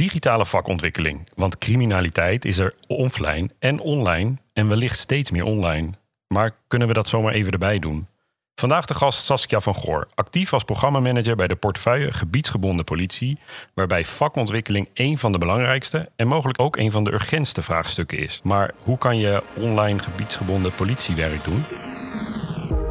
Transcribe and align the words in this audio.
Digitale 0.00 0.46
vakontwikkeling. 0.46 1.28
Want 1.34 1.58
criminaliteit 1.58 2.44
is 2.44 2.58
er 2.58 2.74
offline 2.86 3.50
en 3.58 3.80
online 3.80 4.36
en 4.52 4.68
wellicht 4.68 4.98
steeds 4.98 5.30
meer 5.30 5.44
online. 5.44 5.90
Maar 6.26 6.54
kunnen 6.68 6.88
we 6.88 6.94
dat 6.94 7.08
zomaar 7.08 7.32
even 7.32 7.52
erbij 7.52 7.78
doen? 7.78 8.06
Vandaag 8.54 8.84
de 8.84 8.94
gast 8.94 9.24
Saskia 9.24 9.60
van 9.60 9.74
Goor, 9.74 10.08
actief 10.14 10.52
als 10.52 10.64
programmamanager 10.64 11.36
bij 11.36 11.46
de 11.46 11.56
portefeuille 11.56 12.12
gebiedsgebonden 12.12 12.84
politie, 12.84 13.38
waarbij 13.74 14.04
vakontwikkeling 14.04 14.88
een 14.94 15.18
van 15.18 15.32
de 15.32 15.38
belangrijkste 15.38 16.10
en 16.16 16.28
mogelijk 16.28 16.60
ook 16.60 16.76
een 16.76 16.90
van 16.90 17.04
de 17.04 17.12
urgentste 17.12 17.62
vraagstukken 17.62 18.18
is. 18.18 18.40
Maar 18.44 18.74
hoe 18.82 18.98
kan 18.98 19.18
je 19.18 19.42
online 19.56 19.98
gebiedsgebonden 19.98 20.72
politiewerk 20.72 21.44
doen? 21.44 21.64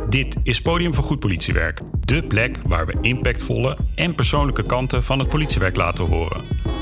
Dit 0.10 0.38
is 0.44 0.62
Podium 0.62 0.94
voor 0.94 1.04
Goed 1.04 1.20
Politiewerk, 1.20 1.82
de 2.00 2.24
plek 2.24 2.58
waar 2.66 2.86
we 2.86 2.98
impactvolle 3.02 3.78
en 3.96 4.16
persoonlijke 4.16 4.64
kanten 4.64 5.04
van 5.04 5.20
het 5.20 5.30
politiewerk 5.30 5.76
laten 5.76 6.06
horen. 6.06 6.79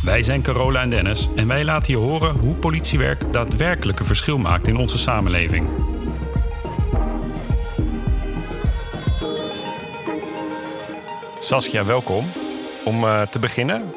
Wij 0.00 0.22
zijn 0.22 0.42
Carola 0.42 0.82
en 0.82 0.90
Dennis 0.90 1.28
en 1.36 1.46
wij 1.46 1.64
laten 1.64 1.92
je 1.92 1.98
horen 1.98 2.38
hoe 2.38 2.54
politiewerk 2.54 3.32
daadwerkelijk 3.32 3.98
een 4.00 4.06
verschil 4.06 4.38
maakt 4.38 4.68
in 4.68 4.76
onze 4.76 4.98
samenleving. 4.98 5.68
Saskia, 11.38 11.84
welkom. 11.84 12.32
Om 12.84 13.04
uh, 13.04 13.22
te 13.22 13.38
beginnen, 13.38 13.92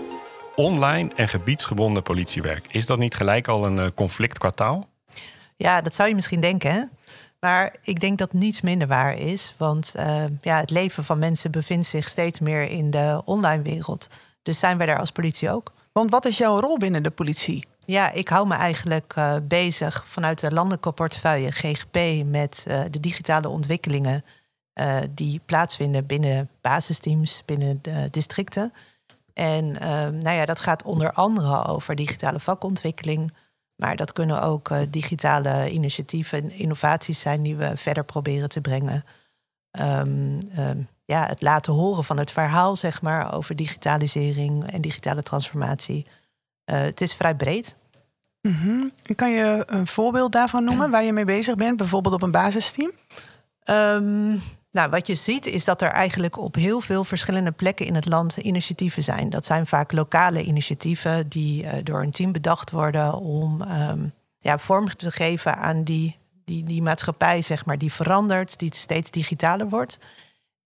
online 0.55 1.11
en 1.15 1.27
gebiedsgebonden 1.27 2.03
politiewerk. 2.03 2.71
Is 2.71 2.85
dat 2.85 2.97
niet 2.97 3.15
gelijk 3.15 3.47
al 3.47 3.65
een 3.65 3.77
uh, 3.77 3.87
conflict 3.95 4.37
qua 4.37 4.49
taal? 4.49 4.87
Ja, 5.55 5.81
dat 5.81 5.95
zou 5.95 6.09
je 6.09 6.15
misschien 6.15 6.41
denken. 6.41 6.71
Hè? 6.71 6.83
Maar 7.39 7.75
ik 7.81 7.99
denk 7.99 8.17
dat 8.17 8.33
niets 8.33 8.61
minder 8.61 8.87
waar 8.87 9.17
is. 9.17 9.53
Want 9.57 9.93
uh, 9.95 10.23
ja, 10.41 10.59
het 10.59 10.69
leven 10.69 11.03
van 11.03 11.19
mensen 11.19 11.51
bevindt 11.51 11.85
zich 11.85 12.07
steeds 12.07 12.39
meer 12.39 12.69
in 12.69 12.91
de 12.91 13.21
online 13.25 13.63
wereld. 13.63 14.09
Dus 14.43 14.59
zijn 14.59 14.77
wij 14.77 14.85
daar 14.85 14.99
als 14.99 15.11
politie 15.11 15.51
ook. 15.51 15.73
Want 15.99 16.11
wat 16.11 16.25
is 16.25 16.37
jouw 16.37 16.59
rol 16.59 16.77
binnen 16.77 17.03
de 17.03 17.11
politie? 17.11 17.67
Ja, 17.85 18.11
ik 18.11 18.29
hou 18.29 18.47
me 18.47 18.53
eigenlijk 18.53 19.15
uh, 19.17 19.35
bezig 19.43 20.05
vanuit 20.07 20.39
de 20.39 20.51
landelijke 20.51 20.91
portefeuille 20.91 21.51
GGP 21.51 22.25
met 22.25 22.65
uh, 22.67 22.83
de 22.91 22.99
digitale 22.99 23.49
ontwikkelingen 23.49 24.23
uh, 24.73 24.97
die 25.09 25.41
plaatsvinden 25.45 26.05
binnen 26.05 26.49
basisteams, 26.61 27.43
binnen 27.45 27.79
de 27.81 28.07
districten. 28.11 28.73
En 29.33 29.71
nou 30.19 30.31
ja, 30.31 30.45
dat 30.45 30.59
gaat 30.59 30.83
onder 30.83 31.11
andere 31.11 31.65
over 31.65 31.95
digitale 31.95 32.39
vakontwikkeling. 32.39 33.33
Maar 33.75 33.95
dat 33.95 34.13
kunnen 34.13 34.41
ook 34.41 34.71
digitale 34.89 35.71
initiatieven 35.71 36.41
en 36.41 36.51
innovaties 36.51 37.19
zijn 37.19 37.43
die 37.43 37.55
we 37.55 37.77
verder 37.77 38.03
proberen 38.05 38.49
te 38.49 38.61
brengen. 38.61 39.03
Um, 39.79 40.39
um, 40.57 40.87
ja, 41.05 41.25
het 41.27 41.41
laten 41.41 41.73
horen 41.73 42.03
van 42.03 42.17
het 42.17 42.31
verhaal, 42.31 42.75
zeg 42.75 43.01
maar, 43.01 43.33
over 43.33 43.55
digitalisering 43.55 44.71
en 44.71 44.81
digitale 44.81 45.23
transformatie. 45.23 46.05
Uh, 46.71 46.81
het 46.81 47.01
is 47.01 47.13
vrij 47.13 47.35
breed. 47.35 47.75
Mm 48.41 48.53
-hmm. 48.53 48.91
Kan 49.15 49.31
je 49.31 49.63
een 49.67 49.87
voorbeeld 49.87 50.31
daarvan 50.31 50.63
noemen 50.63 50.91
waar 50.91 51.03
je 51.03 51.13
mee 51.13 51.25
bezig 51.25 51.55
bent, 51.55 51.77
bijvoorbeeld 51.77 52.13
op 52.13 52.21
een 52.21 52.31
basisteam? 52.31 52.91
Um, 53.69 54.41
nou, 54.71 54.89
wat 54.89 55.07
je 55.07 55.15
ziet 55.15 55.45
is 55.45 55.65
dat 55.65 55.81
er 55.81 55.89
eigenlijk 55.89 56.37
op 56.37 56.55
heel 56.55 56.81
veel 56.81 57.03
verschillende 57.03 57.51
plekken 57.51 57.85
in 57.85 57.95
het 57.95 58.05
land 58.05 58.37
initiatieven 58.37 59.03
zijn. 59.03 59.29
Dat 59.29 59.45
zijn 59.45 59.67
vaak 59.67 59.91
lokale 59.91 60.43
initiatieven 60.43 61.29
die 61.29 61.63
uh, 61.63 61.71
door 61.83 62.01
een 62.01 62.11
team 62.11 62.31
bedacht 62.31 62.71
worden 62.71 63.13
om 63.13 63.61
um, 63.61 64.13
ja, 64.39 64.57
vorm 64.57 64.87
te 64.95 65.11
geven 65.11 65.57
aan 65.57 65.83
die, 65.83 66.17
die, 66.43 66.63
die 66.63 66.81
maatschappij, 66.81 67.41
zeg 67.41 67.65
maar, 67.65 67.77
die 67.77 67.93
verandert, 67.93 68.59
die 68.59 68.75
steeds 68.75 69.11
digitaler 69.11 69.69
wordt. 69.69 69.99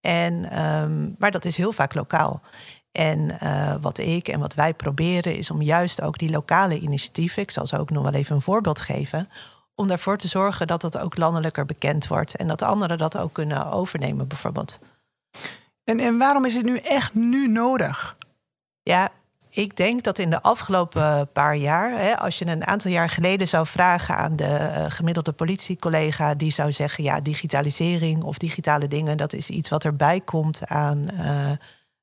En, 0.02 0.64
um, 0.66 1.16
maar 1.20 1.32
dat 1.32 1.46
is 1.46 1.58
heel 1.58 1.72
vaak 1.72 1.94
lokaal. 1.94 2.42
En 2.92 3.38
uh, 3.44 3.76
wat 3.82 3.98
ik 3.98 4.28
en 4.28 4.40
wat 4.40 4.54
wij 4.54 4.74
proberen 4.74 5.36
is 5.36 5.52
om 5.52 5.62
juist 5.62 6.02
ook 6.02 6.18
die 6.18 6.30
lokale 6.30 6.80
initiatieven, 6.80 7.42
ik 7.42 7.52
zal 7.52 7.68
ze 7.68 7.80
ook 7.80 7.90
nog 7.90 8.04
wel 8.04 8.14
even 8.14 8.36
een 8.36 8.42
voorbeeld 8.42 8.80
geven, 8.80 9.30
om 9.76 9.90
ervoor 9.90 10.18
te 10.18 10.28
zorgen 10.28 10.68
dat 10.68 10.82
het 10.82 10.98
ook 10.98 11.18
landelijker 11.18 11.66
bekend 11.66 12.08
wordt 12.08 12.36
en 12.36 12.48
dat 12.48 12.62
anderen 12.62 12.98
dat 12.98 13.18
ook 13.18 13.34
kunnen 13.34 13.72
overnemen, 13.72 14.28
bijvoorbeeld. 14.28 14.80
En, 15.84 16.00
en 16.00 16.18
waarom 16.18 16.46
is 16.46 16.54
het 16.54 16.66
nu 16.66 16.78
echt 16.78 17.14
nu 17.14 17.48
nodig? 17.48 18.16
Ja, 18.84 19.10
ik 19.52 19.76
denk 19.76 20.04
dat 20.04 20.18
in 20.18 20.30
de 20.30 20.42
afgelopen 20.42 21.30
paar 21.32 21.56
jaar, 21.56 21.92
hè, 22.00 22.18
als 22.18 22.40
je 22.40 22.48
een 22.48 22.66
aantal 22.66 22.92
jaar 22.92 23.10
geleden 23.10 23.48
zou 23.48 23.68
vragen 23.68 24.16
aan 24.16 24.36
de 24.36 24.44
uh, 24.44 24.86
gemiddelde 24.88 25.32
politiecollega, 25.32 26.34
die 26.34 26.52
zou 26.52 26.72
zeggen: 26.72 27.04
ja, 27.04 27.22
digitalisering 27.22 28.24
of 28.24 28.38
digitale 28.38 28.88
dingen, 28.88 29.18
dat 29.18 29.34
is 29.34 29.50
iets 29.50 29.70
wat 29.70 29.84
erbij 29.84 30.20
komt 30.20 30.68
aan, 30.68 31.08
uh, 31.14 31.52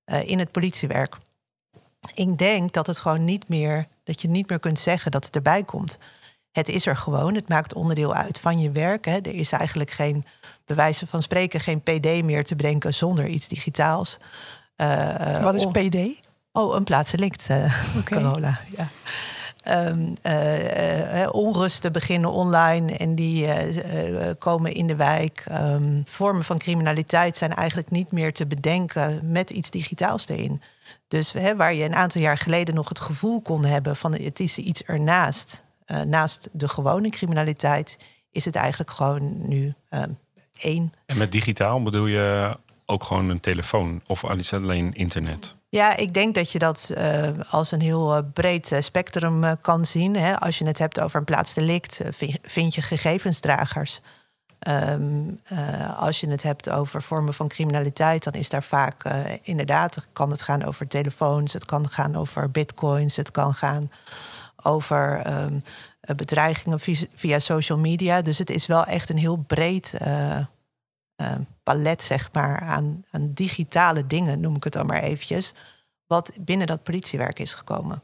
uh, 0.07 0.29
in 0.29 0.39
het 0.39 0.51
politiewerk. 0.51 1.17
Ik 2.15 2.39
denk 2.39 2.73
dat 2.73 2.87
het 2.87 2.99
gewoon 2.99 3.25
niet 3.25 3.49
meer, 3.49 3.87
dat 4.05 4.21
je 4.21 4.29
niet 4.29 4.49
meer 4.49 4.61
kunt 4.61 4.79
zeggen 4.79 5.11
dat 5.11 5.25
het 5.25 5.37
erbij 5.37 5.63
komt. 5.63 5.99
Het 6.53 6.69
is 6.69 6.87
er 6.87 6.97
gewoon, 6.97 7.35
het 7.35 7.49
maakt 7.49 7.75
onderdeel 7.75 8.15
uit 8.15 8.39
van 8.39 8.61
je 8.61 8.71
werk. 8.71 9.05
Hè. 9.05 9.17
Er 9.17 9.35
is 9.35 9.53
eigenlijk 9.53 9.91
geen, 9.91 10.25
bewijzen 10.65 11.07
van 11.07 11.23
spreken, 11.23 11.61
geen 11.61 11.83
PD 11.83 12.23
meer 12.23 12.45
te 12.45 12.57
bedenken 12.57 12.95
zonder 12.95 13.27
iets 13.27 13.49
digitaals. 13.49 14.19
Wat 15.43 15.55
is 15.55 15.67
PD? 15.67 16.26
Oh, 16.57 16.75
een 16.75 16.85
plaatselijk 16.85 17.37
uh, 17.51 17.57
okay. 17.99 18.23
corona. 18.23 18.59
Ja. 18.77 18.89
Um, 19.89 20.15
uh, 20.23 21.23
uh, 21.23 21.29
onrusten 21.33 21.93
beginnen 21.93 22.31
online 22.31 22.97
en 22.97 23.15
die 23.15 23.49
komen 24.39 24.75
in 24.75 24.87
de 24.87 24.97
wijk. 24.97 25.45
Um, 25.53 26.03
vormen 26.05 26.45
van 26.45 26.59
criminaliteit 26.59 27.37
zijn 27.37 27.55
eigenlijk 27.55 27.91
niet 27.91 28.13
meer 28.13 28.33
te 28.33 28.47
bedenken 28.47 29.21
met 29.23 29.51
iets 29.51 29.71
digitaals 29.71 30.29
erin. 30.29 30.63
Dus 31.09 31.33
hè, 31.33 31.57
waar 31.57 31.75
je 31.75 31.85
een 31.85 31.95
aantal 31.95 32.21
jaar 32.21 32.39
geleden 32.39 32.75
nog 32.75 32.89
het 32.89 33.01
gevoel 33.01 33.43
kon 33.43 33.65
hebben 33.65 33.97
van 33.97 34.15
het 34.15 34.41
is 34.41 34.59
iets 34.59 34.83
ernaast, 34.83 35.63
naast 36.05 36.49
de 36.53 36.69
gewone 36.69 37.11
criminaliteit, 37.11 37.99
is 38.31 38.45
het 38.45 38.57
eigenlijk 38.57 38.91
gewoon 38.91 39.49
nu 39.49 39.75
um, 39.91 40.19
één. 40.59 40.93
En 41.07 41.19
met 41.19 41.33
digitaal 41.33 41.83
bedoel 41.83 42.07
je 42.07 42.57
ook 42.85 43.05
gewoon 43.05 43.29
een 43.29 43.41
telefoon 43.41 44.03
of 44.07 44.25
alleen 44.53 44.95
internet? 44.95 45.56
Ja, 45.69 45.97
ik 45.97 46.15
denk 46.15 46.35
dat 46.35 46.53
je 46.53 46.59
dat 46.59 46.93
uh, 46.97 47.29
als 47.51 47.73
een 47.73 47.81
heel 47.81 48.17
uh, 48.17 48.23
breed 48.33 48.71
uh, 48.71 48.81
spectrum 48.81 49.61
kan 49.61 49.87
zien. 49.87 50.17
Hè. 50.17 50.41
Als 50.41 50.59
je 50.59 50.67
het 50.67 50.79
hebt 50.79 51.01
over 51.01 51.19
een 51.19 51.25
plaatsdelict, 51.25 52.01
vind 52.43 52.75
je 52.75 52.83
gegevensdragers. 52.83 54.01
Um, 54.69 55.41
als 55.97 56.21
je 56.21 56.29
het 56.29 56.43
hebt 56.43 56.71
over 56.71 57.03
vormen 57.03 57.35
van 57.35 57.49
criminaliteit, 57.49 58.25
dan 58.25 58.33
is 58.33 58.49
daar 58.49 58.63
vaak 58.63 59.05
inderdaad, 59.43 60.09
kan 60.13 60.31
het 60.31 60.43
gaan 60.43 60.65
over 60.65 60.87
telefoons, 60.87 61.53
het 61.53 61.65
kan 61.65 61.89
gaan 61.89 62.17
over 62.17 62.51
bitcoins, 62.51 63.17
het 63.17 63.31
kan 63.31 63.55
gaan 63.55 63.91
over 64.63 65.23
um, 65.27 65.63
bedreigingen 66.17 66.81
via, 66.81 67.07
via, 67.15 67.39
social 67.39 67.79
media. 67.79 68.23
Dus 68.23 68.39
het 68.39 68.51
is 68.51 68.67
wel 68.67 68.85
echt 68.85 69.11
een 69.11 69.19
heel 69.19 69.37
breed 69.37 69.95
uh, 71.17 71.33
palet, 71.63 72.03
zeg 72.03 72.33
maar, 72.33 72.61
aan, 72.61 73.05
aan, 73.11 73.33
digitale 73.33 74.07
dingen, 74.07 74.41
noem 74.41 74.57
ik 74.57 74.65
het 74.65 74.73
dan 74.73 74.87
maar 74.87 75.03
eventjes, 75.03 75.55
wat 76.07 76.33
binnen 76.41 76.67
dat 76.67 76.83
politiewerk 76.83 77.39
is 77.39 77.55
gekomen. 77.55 78.03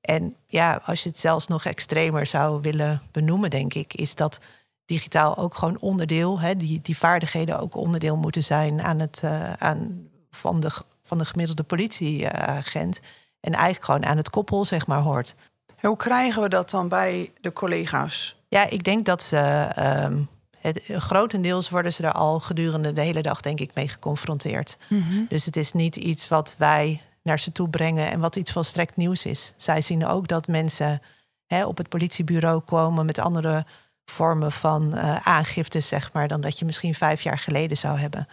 En 0.00 0.36
ja, 0.46 0.80
als 0.84 1.02
je 1.02 1.08
het 1.08 1.18
zelfs 1.18 1.46
nog 1.46 1.64
extremer 1.64 2.26
zou 2.26 2.60
willen 2.60 3.02
benoemen, 3.10 3.50
denk 3.50 3.74
ik, 3.74 3.94
is 3.94 4.14
dat 4.14 4.40
digitaal 4.84 5.36
ook 5.36 5.54
gewoon 5.54 5.80
onderdeel, 5.80 6.40
hè, 6.40 6.56
die, 6.56 6.80
die 6.80 6.96
vaardigheden 6.96 7.60
ook 7.60 7.74
onderdeel 7.74 8.16
moeten 8.16 8.44
zijn 8.44 8.82
aan 8.82 8.98
het, 8.98 9.22
uh, 9.24 9.52
aan, 9.52 10.08
van, 10.30 10.60
de, 10.60 10.70
van 11.02 11.18
de 11.18 11.24
gemiddelde 11.24 11.62
politieagent. 11.62 13.00
En 13.40 13.52
eigenlijk 13.52 13.84
gewoon 13.84 14.06
aan 14.06 14.16
het 14.16 14.30
koppel, 14.30 14.64
zeg 14.64 14.86
maar, 14.86 15.00
hoort. 15.00 15.34
Hoe 15.80 15.96
krijgen 15.96 16.42
we 16.42 16.48
dat 16.48 16.70
dan 16.70 16.88
bij 16.88 17.32
de 17.40 17.52
collega's? 17.52 18.36
Ja, 18.48 18.70
ik 18.70 18.84
denk 18.84 19.04
dat 19.04 19.22
ze. 19.22 19.68
Uh, 19.78 20.18
het, 20.66 20.82
grotendeels 20.86 21.70
worden 21.70 21.92
ze 21.92 22.02
er 22.02 22.12
al 22.12 22.40
gedurende 22.40 22.92
de 22.92 23.00
hele 23.00 23.22
dag, 23.22 23.40
denk 23.40 23.60
ik, 23.60 23.74
mee 23.74 23.88
geconfronteerd. 23.88 24.76
Mm 24.88 25.02
-hmm. 25.02 25.26
Dus 25.28 25.44
het 25.44 25.56
is 25.56 25.72
niet 25.72 25.96
iets 25.96 26.28
wat 26.28 26.54
wij 26.58 27.00
naar 27.22 27.38
ze 27.38 27.52
toe 27.52 27.68
brengen 27.68 28.10
en 28.10 28.20
wat 28.20 28.36
iets 28.36 28.52
volstrekt 28.52 28.96
nieuws 28.96 29.24
is. 29.24 29.52
Zij 29.56 29.80
zien 29.80 30.06
ook 30.06 30.28
dat 30.28 30.46
mensen 30.46 31.00
hè, 31.46 31.66
op 31.66 31.76
het 31.76 31.88
politiebureau 31.88 32.60
komen 32.60 33.06
met 33.06 33.18
andere 33.18 33.66
vormen 34.04 34.52
van 34.52 34.94
uh, 34.94 35.16
aangifte, 35.16 35.80
zeg 35.80 36.12
maar, 36.12 36.28
dan 36.28 36.40
dat 36.40 36.58
je 36.58 36.64
misschien 36.64 36.94
vijf 36.94 37.22
jaar 37.22 37.38
geleden 37.38 37.76
zou 37.76 37.98
hebben. 37.98 38.28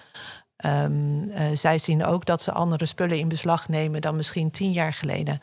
Um, 0.66 1.24
uh, 1.24 1.42
zij 1.54 1.78
zien 1.78 2.06
ook 2.06 2.26
dat 2.26 2.42
ze 2.42 2.52
andere 2.52 2.86
spullen 2.86 3.18
in 3.18 3.28
beslag 3.28 3.68
nemen 3.68 4.02
dan 4.02 4.16
misschien 4.16 4.52
tien 4.52 4.72
jaar 4.72 4.94
geleden. 4.94 5.40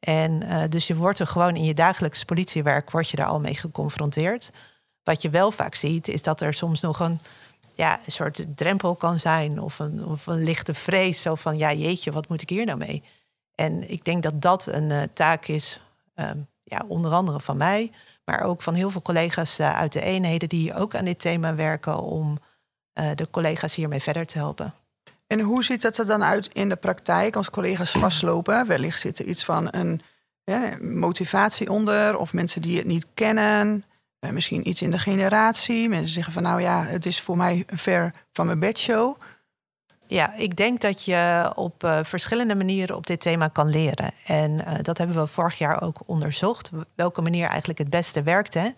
En 0.00 0.42
uh, 0.42 0.62
dus 0.68 0.86
je 0.86 0.96
wordt 0.96 1.18
er 1.18 1.26
gewoon 1.26 1.56
in 1.56 1.64
je 1.64 1.74
dagelijks 1.74 2.24
politiewerk 2.24 2.90
word 2.90 3.10
je 3.10 3.16
daar 3.16 3.26
al 3.26 3.40
mee 3.40 3.54
geconfronteerd. 3.54 4.50
Wat 5.08 5.22
je 5.22 5.30
wel 5.30 5.50
vaak 5.50 5.74
ziet, 5.74 6.08
is 6.08 6.22
dat 6.22 6.40
er 6.40 6.54
soms 6.54 6.80
nog 6.80 7.00
een, 7.00 7.20
ja, 7.74 8.00
een 8.06 8.12
soort 8.12 8.44
drempel 8.54 8.96
kan 8.96 9.20
zijn. 9.20 9.60
Of 9.60 9.78
een, 9.78 10.04
of 10.04 10.26
een 10.26 10.42
lichte 10.42 10.74
vrees. 10.74 11.22
Zo 11.22 11.34
van, 11.34 11.58
ja 11.58 11.72
jeetje, 11.72 12.12
wat 12.12 12.28
moet 12.28 12.42
ik 12.42 12.48
hier 12.48 12.64
nou 12.64 12.78
mee? 12.78 13.02
En 13.54 13.90
ik 13.90 14.04
denk 14.04 14.22
dat 14.22 14.42
dat 14.42 14.66
een 14.66 14.90
uh, 14.90 15.02
taak 15.12 15.46
is, 15.46 15.80
um, 16.14 16.46
ja, 16.62 16.84
onder 16.88 17.12
andere 17.12 17.40
van 17.40 17.56
mij. 17.56 17.90
Maar 18.24 18.40
ook 18.40 18.62
van 18.62 18.74
heel 18.74 18.90
veel 18.90 19.02
collega's 19.02 19.60
uh, 19.60 19.76
uit 19.76 19.92
de 19.92 20.00
eenheden 20.00 20.48
die 20.48 20.74
ook 20.74 20.94
aan 20.94 21.04
dit 21.04 21.18
thema 21.18 21.54
werken. 21.54 22.00
Om 22.00 22.38
uh, 23.00 23.10
de 23.14 23.30
collega's 23.30 23.74
hiermee 23.74 24.00
verder 24.00 24.26
te 24.26 24.38
helpen. 24.38 24.74
En 25.26 25.40
hoe 25.40 25.64
ziet 25.64 25.82
het 25.82 25.98
er 25.98 26.06
dan 26.06 26.22
uit 26.22 26.48
in 26.52 26.68
de 26.68 26.76
praktijk 26.76 27.36
als 27.36 27.50
collega's 27.50 27.90
vastlopen? 27.90 28.66
Wellicht 28.66 29.00
zit 29.00 29.18
er 29.18 29.24
iets 29.24 29.44
van 29.44 29.68
een 29.70 30.00
ja, 30.44 30.76
motivatie 30.80 31.70
onder, 31.70 32.16
of 32.16 32.32
mensen 32.32 32.62
die 32.62 32.76
het 32.76 32.86
niet 32.86 33.06
kennen. 33.14 33.84
Eh, 34.18 34.30
misschien 34.30 34.68
iets 34.68 34.82
in 34.82 34.90
de 34.90 34.98
generatie. 34.98 35.88
Mensen 35.88 36.12
zeggen 36.12 36.32
van 36.32 36.42
nou 36.42 36.60
ja, 36.60 36.84
het 36.84 37.06
is 37.06 37.20
voor 37.20 37.36
mij 37.36 37.64
ver 37.66 38.14
van 38.32 38.46
mijn 38.46 38.58
bedshow. 38.58 39.16
Ja, 40.06 40.34
ik 40.34 40.56
denk 40.56 40.80
dat 40.80 41.04
je 41.04 41.52
op 41.54 41.84
uh, 41.84 41.98
verschillende 42.02 42.54
manieren 42.54 42.96
op 42.96 43.06
dit 43.06 43.20
thema 43.20 43.48
kan 43.48 43.68
leren. 43.68 44.12
En 44.26 44.50
uh, 44.50 44.74
dat 44.82 44.98
hebben 44.98 45.16
we 45.16 45.26
vorig 45.26 45.58
jaar 45.58 45.82
ook 45.82 46.00
onderzocht. 46.06 46.70
Welke 46.94 47.22
manier 47.22 47.48
eigenlijk 47.48 47.78
het 47.78 47.90
beste 47.90 48.22
werkt. 48.22 48.54
Hè? 48.54 48.68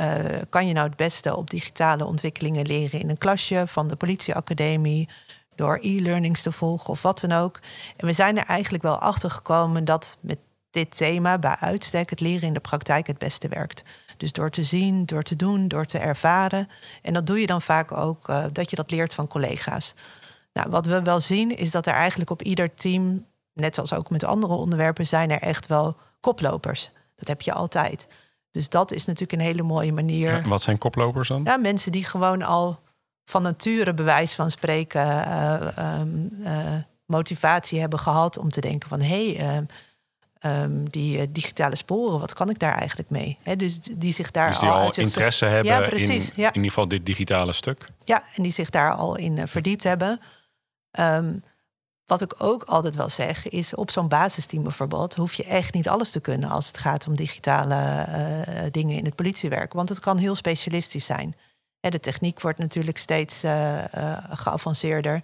Uh, 0.00 0.40
kan 0.48 0.66
je 0.66 0.72
nou 0.72 0.86
het 0.86 0.96
beste 0.96 1.36
op 1.36 1.50
digitale 1.50 2.04
ontwikkelingen 2.04 2.66
leren 2.66 3.00
in 3.00 3.10
een 3.10 3.18
klasje 3.18 3.64
van 3.66 3.88
de 3.88 3.96
politieacademie, 3.96 5.08
door 5.54 5.78
e-learnings 5.82 6.42
te 6.42 6.52
volgen 6.52 6.90
of 6.90 7.02
wat 7.02 7.20
dan 7.20 7.32
ook. 7.32 7.60
En 7.96 8.06
we 8.06 8.12
zijn 8.12 8.38
er 8.38 8.44
eigenlijk 8.44 8.82
wel 8.82 8.98
achter 8.98 9.30
gekomen 9.30 9.84
dat 9.84 10.16
met 10.20 10.38
dit 10.70 10.96
thema 10.96 11.38
bij 11.38 11.56
uitstek 11.60 12.10
het 12.10 12.20
leren 12.20 12.48
in 12.48 12.54
de 12.54 12.60
praktijk 12.60 13.06
het 13.06 13.18
beste 13.18 13.48
werkt. 13.48 13.82
Dus 14.16 14.32
door 14.32 14.50
te 14.50 14.64
zien, 14.64 15.06
door 15.06 15.22
te 15.22 15.36
doen, 15.36 15.68
door 15.68 15.84
te 15.84 15.98
ervaren. 15.98 16.68
En 17.02 17.12
dat 17.12 17.26
doe 17.26 17.40
je 17.40 17.46
dan 17.46 17.62
vaak 17.62 17.92
ook 17.92 18.28
uh, 18.28 18.44
dat 18.52 18.70
je 18.70 18.76
dat 18.76 18.90
leert 18.90 19.14
van 19.14 19.26
collega's. 19.26 19.94
Nou, 20.52 20.70
wat 20.70 20.86
we 20.86 21.02
wel 21.02 21.20
zien 21.20 21.56
is 21.56 21.70
dat 21.70 21.86
er 21.86 21.92
eigenlijk 21.92 22.30
op 22.30 22.42
ieder 22.42 22.74
team, 22.74 23.26
net 23.52 23.74
zoals 23.74 23.94
ook 23.94 24.10
met 24.10 24.24
andere 24.24 24.54
onderwerpen, 24.54 25.06
zijn 25.06 25.30
er 25.30 25.40
echt 25.40 25.66
wel 25.66 25.96
koplopers. 26.20 26.90
Dat 27.16 27.28
heb 27.28 27.42
je 27.42 27.52
altijd. 27.52 28.06
Dus 28.50 28.68
dat 28.68 28.92
is 28.92 29.04
natuurlijk 29.04 29.40
een 29.40 29.46
hele 29.46 29.62
mooie 29.62 29.92
manier. 29.92 30.36
Ja, 30.36 30.48
wat 30.48 30.62
zijn 30.62 30.78
koplopers 30.78 31.28
dan? 31.28 31.40
Ja, 31.44 31.56
mensen 31.56 31.92
die 31.92 32.04
gewoon 32.04 32.42
al 32.42 32.80
van 33.24 33.42
nature 33.42 33.94
bewijs 33.94 34.34
van 34.34 34.50
spreken 34.50 35.06
uh, 35.06 35.98
um, 36.00 36.30
uh, 36.32 36.74
motivatie 37.06 37.80
hebben 37.80 37.98
gehad 37.98 38.38
om 38.38 38.50
te 38.50 38.60
denken 38.60 38.88
van 38.88 39.00
hé, 39.00 39.34
hey, 39.34 39.66
um, 40.42 40.90
die 40.90 41.18
uh, 41.18 41.24
digitale 41.30 41.76
sporen, 41.76 42.20
wat 42.20 42.32
kan 42.32 42.50
ik 42.50 42.58
daar 42.58 42.78
eigenlijk 42.78 43.10
mee? 43.10 43.36
He, 43.42 43.56
dus 43.56 43.78
die 43.80 44.12
zich 44.12 44.30
daar 44.30 44.48
dus 44.50 44.58
die 44.58 44.68
al, 44.68 44.80
al 44.80 44.94
interesse 44.94 45.44
hebben 45.44 45.72
ja, 45.72 45.88
precies, 45.88 46.28
in, 46.28 46.32
ja. 46.36 46.48
in 46.48 46.54
ieder 46.54 46.68
geval 46.70 46.88
dit 46.88 47.06
digitale 47.06 47.52
stuk. 47.52 47.90
Ja, 48.04 48.22
en 48.34 48.42
die 48.42 48.52
zich 48.52 48.70
daar 48.70 48.94
al 48.94 49.16
in 49.16 49.36
uh, 49.36 49.42
verdiept 49.46 49.84
hebben. 49.84 50.20
Um, 51.00 51.42
wat 52.06 52.22
ik 52.22 52.34
ook 52.38 52.62
altijd 52.62 52.94
wel 52.96 53.08
zeg, 53.08 53.48
is 53.48 53.74
op 53.74 53.90
zo'n 53.90 54.08
basisteam 54.08 54.62
bijvoorbeeld, 54.62 55.14
hoef 55.14 55.32
je 55.32 55.44
echt 55.44 55.74
niet 55.74 55.88
alles 55.88 56.10
te 56.10 56.20
kunnen 56.20 56.50
als 56.50 56.66
het 56.66 56.78
gaat 56.78 57.06
om 57.06 57.16
digitale 57.16 58.06
uh, 58.08 58.62
dingen 58.70 58.96
in 58.96 59.04
het 59.04 59.14
politiewerk. 59.14 59.72
Want 59.72 59.88
het 59.88 60.00
kan 60.00 60.18
heel 60.18 60.34
specialistisch 60.34 61.06
zijn. 61.06 61.34
De 61.80 62.00
techniek 62.00 62.40
wordt 62.40 62.58
natuurlijk 62.58 62.98
steeds 62.98 63.42
geavanceerder. 64.30 65.22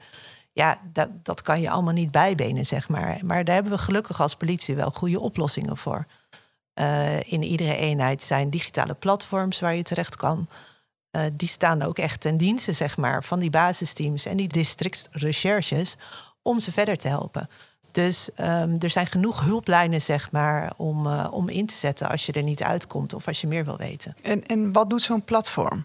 Ja, 0.53 0.81
dat, 0.93 1.11
dat 1.25 1.43
kan 1.43 1.61
je 1.61 1.71
allemaal 1.71 1.93
niet 1.93 2.11
bijbenen, 2.11 2.67
zeg 2.67 2.89
maar. 2.89 3.21
Maar 3.25 3.45
daar 3.45 3.55
hebben 3.55 3.73
we 3.73 3.79
gelukkig 3.79 4.21
als 4.21 4.35
politie 4.35 4.75
wel 4.75 4.91
goede 4.91 5.21
oplossingen 5.21 5.77
voor. 5.77 6.07
Uh, 6.75 7.21
in 7.21 7.43
iedere 7.43 7.77
eenheid 7.77 8.23
zijn 8.23 8.51
digitale 8.51 8.95
platforms 8.95 9.61
waar 9.61 9.75
je 9.75 9.83
terecht 9.83 10.17
kan. 10.17 10.49
Uh, 11.17 11.23
die 11.33 11.49
staan 11.49 11.83
ook 11.83 11.99
echt 11.99 12.21
ten 12.21 12.37
dienste, 12.37 12.73
zeg 12.73 12.97
maar, 12.97 13.25
van 13.25 13.39
die 13.39 13.51
basisteams 13.51 14.27
en 14.27 14.37
die 14.37 14.49
districtsrecherches 14.49 15.97
om 16.43 16.61
ze 16.61 16.73
verder 16.73 16.97
te 16.97 17.09
helpen. 17.09 17.49
Dus 17.91 18.31
um, 18.37 18.77
er 18.79 18.91
zijn 18.91 19.07
genoeg 19.07 19.45
hulplijnen, 19.45 20.03
zeg 20.03 20.31
maar, 20.31 20.73
om, 20.77 21.07
uh, 21.07 21.29
om 21.31 21.49
in 21.49 21.67
te 21.67 21.75
zetten 21.75 22.09
als 22.09 22.27
je 22.27 22.33
er 22.33 22.43
niet 22.43 22.63
uitkomt 22.63 23.15
of 23.15 23.27
als 23.27 23.41
je 23.41 23.47
meer 23.47 23.65
wil 23.65 23.77
weten. 23.77 24.15
En, 24.23 24.47
en 24.47 24.73
wat 24.73 24.91
doet 24.91 25.03
zo'n 25.03 25.25
platform? 25.25 25.85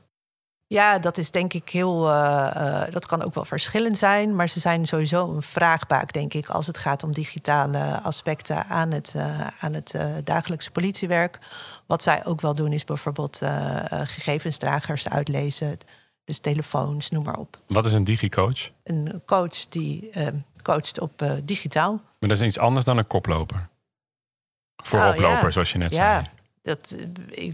Ja, 0.70 1.00
dat 1.00 1.18
is 1.18 1.32
denk 1.32 1.54
ik 1.54 1.70
heel. 1.70 2.10
Uh, 2.10 2.52
uh, 2.56 2.84
dat 2.90 3.06
kan 3.06 3.24
ook 3.24 3.34
wel 3.34 3.46
verschillend 3.46 3.98
zijn. 3.98 4.36
Maar 4.36 4.50
ze 4.50 4.60
zijn 4.60 4.88
sowieso 4.88 5.36
een 5.36 5.42
vraagbaak, 5.42 6.14
denk 6.14 6.34
ik, 6.34 6.50
als 6.50 6.68
het 6.68 6.78
gaat 6.78 7.04
om 7.04 7.14
digitale 7.14 8.00
aspecten 8.02 8.66
aan 8.66 8.92
het, 8.92 9.14
uh, 9.16 9.48
aan 9.60 9.74
het 9.74 9.96
dagelijkse 10.24 10.72
politiewerk. 10.72 11.40
Wat 11.86 12.04
zij 12.04 12.26
ook 12.26 12.42
wel 12.42 12.56
doen, 12.56 12.72
is 12.74 12.84
bijvoorbeeld 12.84 13.42
gegevensdragers 13.90 15.10
uitlezen. 15.10 15.78
Dus 16.26 16.40
telefoons, 16.40 17.10
noem 17.10 17.24
maar 17.24 17.38
op. 17.38 17.58
Wat 17.68 17.86
is 17.86 17.94
een 17.94 18.04
digicoach? 18.04 18.70
Een 18.84 19.22
coach 19.26 19.68
die 19.70 20.10
coacht 20.62 21.00
op 21.00 21.26
digitaal. 21.44 22.02
Maar 22.20 22.30
dat 22.30 22.40
is 22.40 22.48
iets 22.48 22.60
anders 22.60 22.86
dan 22.86 22.98
een 22.98 23.08
koploper. 23.08 23.70
Voor 24.84 25.00
oh, 25.00 25.10
oploper, 25.10 25.44
ja. 25.44 25.52
zoals 25.52 25.72
je 25.72 25.78
net 25.78 25.94
ja, 25.94 26.14
zei. 26.14 26.30
Dat, 26.62 26.96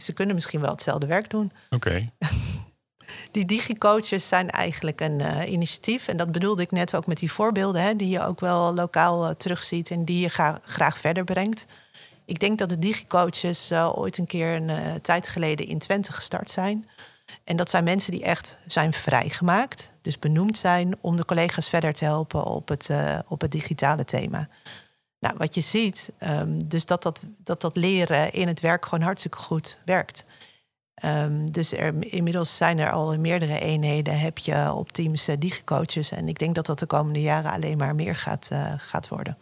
ze 0.01 0.13
kunnen 0.13 0.35
misschien 0.35 0.61
wel 0.61 0.71
hetzelfde 0.71 1.05
werk 1.05 1.29
doen. 1.29 1.51
Oké. 1.69 1.75
Okay. 1.75 2.11
Die 3.31 3.45
digicoaches 3.45 4.27
zijn 4.27 4.49
eigenlijk 4.49 5.01
een 5.01 5.19
uh, 5.19 5.51
initiatief. 5.51 6.07
En 6.07 6.17
dat 6.17 6.31
bedoelde 6.31 6.61
ik 6.61 6.71
net 6.71 6.95
ook 6.95 7.07
met 7.07 7.17
die 7.17 7.31
voorbeelden, 7.31 7.81
hè, 7.81 7.95
die 7.95 8.09
je 8.09 8.21
ook 8.21 8.39
wel 8.39 8.73
lokaal 8.73 9.29
uh, 9.29 9.35
terugziet 9.35 9.91
en 9.91 10.05
die 10.05 10.19
je 10.19 10.57
graag 10.63 10.97
verder 10.97 11.23
brengt. 11.23 11.65
Ik 12.25 12.39
denk 12.39 12.59
dat 12.59 12.69
de 12.69 12.79
digicoaches 12.79 13.71
uh, 13.71 13.97
ooit 13.97 14.17
een 14.17 14.27
keer 14.27 14.55
een 14.55 15.01
tijd 15.01 15.27
geleden 15.27 15.67
in 15.67 15.79
Twente 15.79 16.11
gestart 16.11 16.51
zijn. 16.51 16.89
En 17.43 17.55
dat 17.55 17.69
zijn 17.69 17.83
mensen 17.83 18.11
die 18.11 18.23
echt 18.23 18.57
zijn 18.65 18.93
vrijgemaakt, 18.93 19.91
dus 20.01 20.19
benoemd 20.19 20.57
zijn 20.57 20.95
om 21.01 21.15
de 21.15 21.25
collega's 21.25 21.69
verder 21.69 21.93
te 21.93 22.05
helpen 22.05 22.43
op 22.45 22.67
het, 22.67 22.89
op 23.27 23.41
het 23.41 23.51
digitale 23.51 24.03
thema. 24.03 24.47
Nou, 25.23 25.35
wat 25.37 25.55
je 25.55 25.61
ziet, 25.61 26.11
um, 26.19 26.67
dus 26.67 26.85
dat 26.85 27.03
dat, 27.03 27.21
dat 27.37 27.61
dat 27.61 27.75
leren 27.75 28.33
in 28.33 28.47
het 28.47 28.59
werk 28.59 28.85
gewoon 28.85 29.03
hartstikke 29.03 29.37
goed 29.37 29.77
werkt. 29.85 30.25
Um, 31.01 31.51
dus 31.51 31.73
er, 31.73 32.13
inmiddels 32.13 32.57
zijn 32.57 32.79
er 32.79 32.91
al 32.91 33.13
in 33.13 33.21
meerdere 33.21 33.59
eenheden, 33.59 34.19
heb 34.19 34.37
je 34.37 34.73
op 34.73 34.91
teams 34.91 35.29
uh, 35.29 35.35
digicoaches. 35.39 36.11
En 36.11 36.27
ik 36.27 36.39
denk 36.39 36.55
dat 36.55 36.65
dat 36.65 36.79
de 36.79 36.85
komende 36.85 37.21
jaren 37.21 37.51
alleen 37.51 37.77
maar 37.77 37.95
meer 37.95 38.15
gaat, 38.15 38.49
uh, 38.53 38.73
gaat 38.77 39.07
worden. 39.07 39.37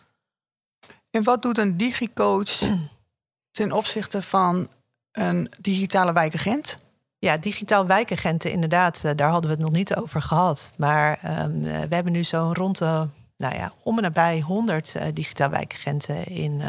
En 1.09 1.23
wat 1.23 1.41
doet 1.41 1.57
een 1.57 1.77
digicoach 1.77 2.59
ten 3.57 3.71
opzichte 3.71 4.21
van 4.21 4.69
een 5.11 5.51
digitale 5.59 6.13
wijkagent? 6.13 6.77
Ja, 7.19 7.37
digitaal 7.37 7.85
wijkagenten, 7.85 8.51
inderdaad, 8.51 9.01
uh, 9.05 9.11
daar 9.15 9.29
hadden 9.29 9.49
we 9.49 9.55
het 9.55 9.65
nog 9.65 9.75
niet 9.75 9.95
over 9.95 10.21
gehad. 10.21 10.71
Maar 10.77 11.39
um, 11.43 11.61
we 11.61 11.95
hebben 11.95 12.11
nu 12.11 12.23
zo'n 12.23 12.53
rond 12.53 12.77
de, 12.77 13.07
nou 13.37 13.55
ja, 13.55 13.73
om 13.83 13.97
en 13.97 14.03
nabij 14.03 14.39
100 14.39 14.95
digitaal 15.13 15.49
wijkagenten 15.49 16.25
in, 16.25 16.61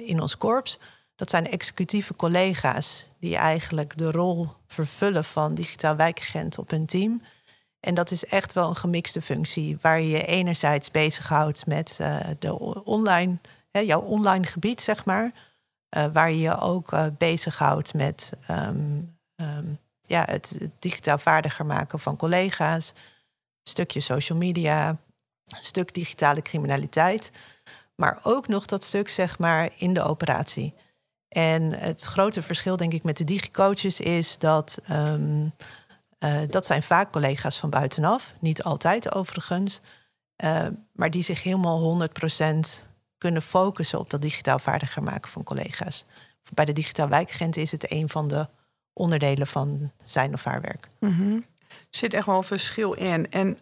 in 0.00 0.20
ons 0.20 0.36
korps. 0.36 0.78
Dat 1.18 1.30
zijn 1.30 1.50
executieve 1.50 2.16
collega's 2.16 3.08
die 3.20 3.36
eigenlijk 3.36 3.96
de 3.96 4.10
rol 4.10 4.48
vervullen 4.66 5.24
van 5.24 5.54
digitaal 5.54 5.96
wijkagent 5.96 6.58
op 6.58 6.70
hun 6.70 6.86
team. 6.86 7.22
En 7.80 7.94
dat 7.94 8.10
is 8.10 8.24
echt 8.24 8.52
wel 8.52 8.68
een 8.68 8.76
gemixte 8.76 9.22
functie, 9.22 9.78
waar 9.80 10.00
je 10.00 10.08
je 10.08 10.24
enerzijds 10.24 10.90
bezighoudt 10.90 11.66
met 11.66 11.98
uh, 12.00 12.20
de 12.38 12.58
online, 12.84 13.38
hè, 13.70 13.80
jouw 13.80 14.00
online 14.00 14.46
gebied, 14.46 14.80
zeg 14.80 15.04
maar. 15.04 15.32
Uh, 15.96 16.06
waar 16.12 16.30
je 16.30 16.38
je 16.38 16.58
ook 16.58 16.92
uh, 16.92 17.06
bezighoudt 17.18 17.94
met 17.94 18.32
um, 18.50 19.18
um, 19.36 19.78
ja, 20.02 20.24
het, 20.26 20.56
het 20.58 20.72
digitaal 20.78 21.18
vaardiger 21.18 21.66
maken 21.66 22.00
van 22.00 22.16
collega's. 22.16 22.92
Stukje 23.62 24.00
social 24.00 24.38
media, 24.38 24.96
stuk 25.44 25.94
digitale 25.94 26.42
criminaliteit. 26.42 27.30
Maar 27.94 28.18
ook 28.22 28.48
nog 28.48 28.66
dat 28.66 28.84
stuk, 28.84 29.08
zeg 29.08 29.38
maar, 29.38 29.70
in 29.76 29.94
de 29.94 30.02
operatie. 30.02 30.74
En 31.28 31.62
het 31.72 32.02
grote 32.02 32.42
verschil, 32.42 32.76
denk 32.76 32.92
ik, 32.92 33.02
met 33.02 33.16
de 33.16 33.24
digicoaches 33.24 34.00
is 34.00 34.38
dat 34.38 34.78
um, 34.90 35.52
uh, 36.24 36.40
dat 36.48 36.66
zijn 36.66 36.82
vaak 36.82 37.12
collega's 37.12 37.58
van 37.58 37.70
buitenaf. 37.70 38.34
Niet 38.38 38.62
altijd 38.62 39.14
overigens. 39.14 39.80
Uh, 40.44 40.66
maar 40.92 41.10
die 41.10 41.22
zich 41.22 41.42
helemaal 41.42 42.08
100% 42.44 42.86
kunnen 43.18 43.42
focussen 43.42 43.98
op 43.98 44.10
dat 44.10 44.22
digitaal 44.22 44.58
vaardiger 44.58 45.02
maken 45.02 45.30
van 45.30 45.42
collega's. 45.42 46.04
Bij 46.54 46.64
de 46.64 46.72
digitaal 46.72 47.08
wijkagent 47.08 47.56
is 47.56 47.72
het 47.72 47.92
een 47.92 48.08
van 48.08 48.28
de 48.28 48.48
onderdelen 48.92 49.46
van 49.46 49.92
zijn 50.04 50.34
of 50.34 50.44
haar 50.44 50.60
werk. 50.60 50.88
Mm 50.98 51.14
-hmm. 51.14 51.44
Er 51.68 51.98
zit 51.98 52.14
echt 52.14 52.26
wel 52.26 52.36
een 52.36 52.44
verschil 52.44 52.92
in. 52.92 53.30
En 53.30 53.58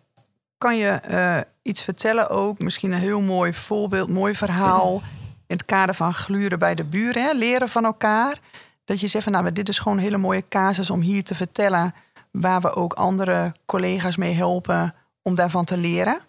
kan 0.59 0.77
je 0.77 1.01
uh, 1.11 1.41
iets 1.63 1.83
vertellen 1.83 2.29
ook? 2.29 2.59
Misschien 2.59 2.93
een 2.93 2.99
heel 2.99 3.21
mooi 3.21 3.53
voorbeeld, 3.53 4.09
mooi 4.09 4.35
verhaal 4.35 5.03
in 5.47 5.57
het 5.57 5.65
kader 5.65 5.95
van 5.95 6.15
gluren 6.15 6.59
bij 6.59 6.75
de 6.75 6.85
buren, 6.85 7.23
hè, 7.23 7.33
leren 7.33 7.69
van 7.69 7.85
elkaar. 7.85 8.41
Dat 8.85 9.01
je 9.01 9.07
zegt 9.07 9.25
van 9.25 9.33
nou, 9.33 9.53
dit 9.53 9.69
is 9.69 9.79
gewoon 9.79 9.99
een 9.99 10.05
hele 10.05 10.17
mooie 10.17 10.49
casus 10.49 10.91
om 10.91 11.01
hier 11.01 11.25
te 11.25 11.35
vertellen. 11.35 11.95
Waar 12.31 12.61
we 12.61 12.75
ook 12.75 12.93
andere 12.93 13.55
collega's 13.67 14.17
mee 14.17 14.33
helpen 14.33 14.95
om 15.23 15.35
daarvan 15.35 15.65
te 15.65 15.77
leren. 15.77 16.21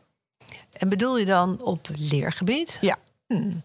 En 0.71 0.89
bedoel 0.89 1.17
je 1.17 1.25
dan 1.25 1.61
op 1.61 1.87
leergebied? 1.97 2.77
Ja. 2.81 2.97
Hmm. 3.27 3.63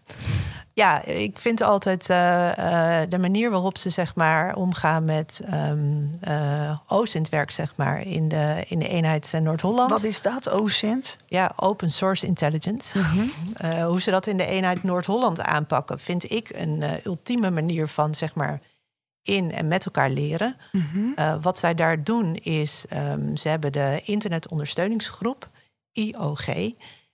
Ja, 0.75 1.05
ik 1.05 1.39
vind 1.39 1.61
altijd 1.61 2.09
uh, 2.09 2.17
uh, 2.57 2.99
de 3.09 3.17
manier 3.17 3.49
waarop 3.49 3.77
ze 3.77 3.89
zeg 3.89 4.15
maar 4.15 4.55
omgaan 4.55 5.05
met 5.05 5.41
um, 5.53 6.11
uh, 6.27 6.77
OSINT 6.87 7.29
werk, 7.29 7.51
zeg 7.51 7.75
maar, 7.75 8.01
in 8.01 8.27
de, 8.27 8.63
in 8.67 8.79
de 8.79 8.87
eenheid 8.87 9.33
Noord-Holland. 9.41 9.89
Wat 9.89 10.03
is 10.03 10.21
dat, 10.21 10.49
OSINT? 10.49 11.17
Ja, 11.25 11.51
Open 11.55 11.91
Source 11.91 12.25
Intelligence. 12.25 12.97
Mm 12.97 13.03
-hmm. 13.03 13.81
hoe 13.81 14.01
ze 14.01 14.11
dat 14.11 14.27
in 14.27 14.37
de 14.37 14.45
eenheid 14.45 14.83
Noord-Holland 14.83 15.41
aanpakken, 15.41 15.99
vind 15.99 16.31
ik 16.31 16.49
een 16.53 16.83
ultieme 17.03 17.51
manier 17.51 17.87
van 17.87 18.15
zeg 18.15 18.35
maar 18.35 18.61
in 19.21 19.51
en 19.51 19.67
met 19.67 19.85
elkaar 19.85 20.09
leren. 20.09 20.55
Mm 20.71 20.89
-hmm. 20.91 21.41
wat 21.41 21.59
zij 21.59 21.73
daar 21.73 22.03
doen 22.03 22.35
is, 22.35 22.85
um, 22.93 23.37
ze 23.37 23.49
hebben 23.49 23.71
de 23.71 24.01
internetondersteuningsgroep 24.03 25.49
IOG. 25.91 26.47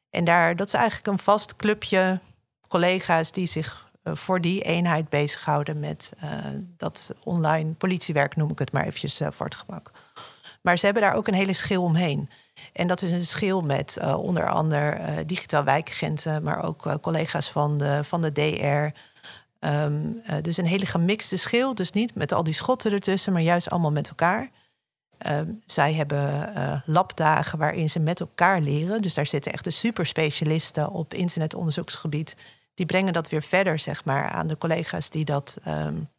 En 0.10 0.24
daar, 0.24 0.56
dat 0.56 0.68
is 0.68 0.74
eigenlijk 0.74 1.08
een 1.08 1.20
vast 1.20 1.56
clubje 1.56 2.20
collega's 2.69 3.31
die 3.31 3.47
zich 3.47 3.88
voor 4.03 4.41
die 4.41 4.61
eenheid 4.61 5.09
bezighouden 5.09 5.79
met 5.79 6.13
dat 6.77 7.13
online 7.23 7.73
politiewerk, 7.73 8.35
noem 8.35 8.51
ik 8.51 8.59
het 8.59 8.71
maar 8.71 8.85
eventjes 8.85 9.21
voor 9.31 9.45
het 9.45 9.55
gemak. 9.55 9.91
Maar 10.61 10.77
ze 10.77 10.85
hebben 10.85 11.03
daar 11.03 11.15
ook 11.15 11.27
een 11.27 11.33
hele 11.33 11.53
schil 11.53 11.83
omheen. 11.83 12.29
En 12.73 12.88
dat 12.88 13.01
is 13.01 13.11
een 13.11 13.25
schil 13.25 13.61
met 13.61 13.97
onder 14.15 14.49
andere 14.49 14.97
uh, 14.99 15.17
digitaal 15.25 15.63
wijkagenten, 15.63 16.43
maar 16.43 16.63
ook 16.63 17.01
collega's 17.01 17.49
van 17.51 17.77
de, 17.77 18.03
van 18.03 18.21
de 18.21 18.31
DR. 18.31 18.99
Um, 19.59 20.21
dus 20.41 20.57
een 20.57 20.65
hele 20.65 20.85
gemixte 20.85 21.38
schil. 21.38 21.75
Dus 21.75 21.91
niet 21.91 22.15
met 22.15 22.31
al 22.31 22.43
die 22.43 22.53
schotten 22.53 22.91
ertussen, 22.91 23.33
maar 23.33 23.41
juist 23.41 23.69
allemaal 23.69 23.91
met 23.91 24.09
elkaar. 24.09 24.49
Um, 25.27 25.61
zij 25.65 25.93
hebben 25.93 26.83
labdagen 26.85 27.59
waarin 27.59 27.89
ze 27.89 27.99
met 27.99 28.19
elkaar 28.19 28.61
leren. 28.61 29.01
Dus 29.01 29.13
daar 29.13 29.27
zitten 29.27 29.53
echt 29.53 29.63
de 29.63 29.69
superspecialisten 29.69 30.89
op 30.89 31.13
internetonderzoeksgebied. 31.13 32.35
Die 32.79 32.88
brengen 32.88 33.13
dat 33.13 33.29
weer 33.29 33.43
verder, 33.43 33.79
zeg 33.79 34.05
maar, 34.05 34.29
aan 34.29 34.48
de 34.48 34.57
collega's 34.57 35.09
die 35.09 35.25
dat 35.25 35.57
um, 35.67 36.09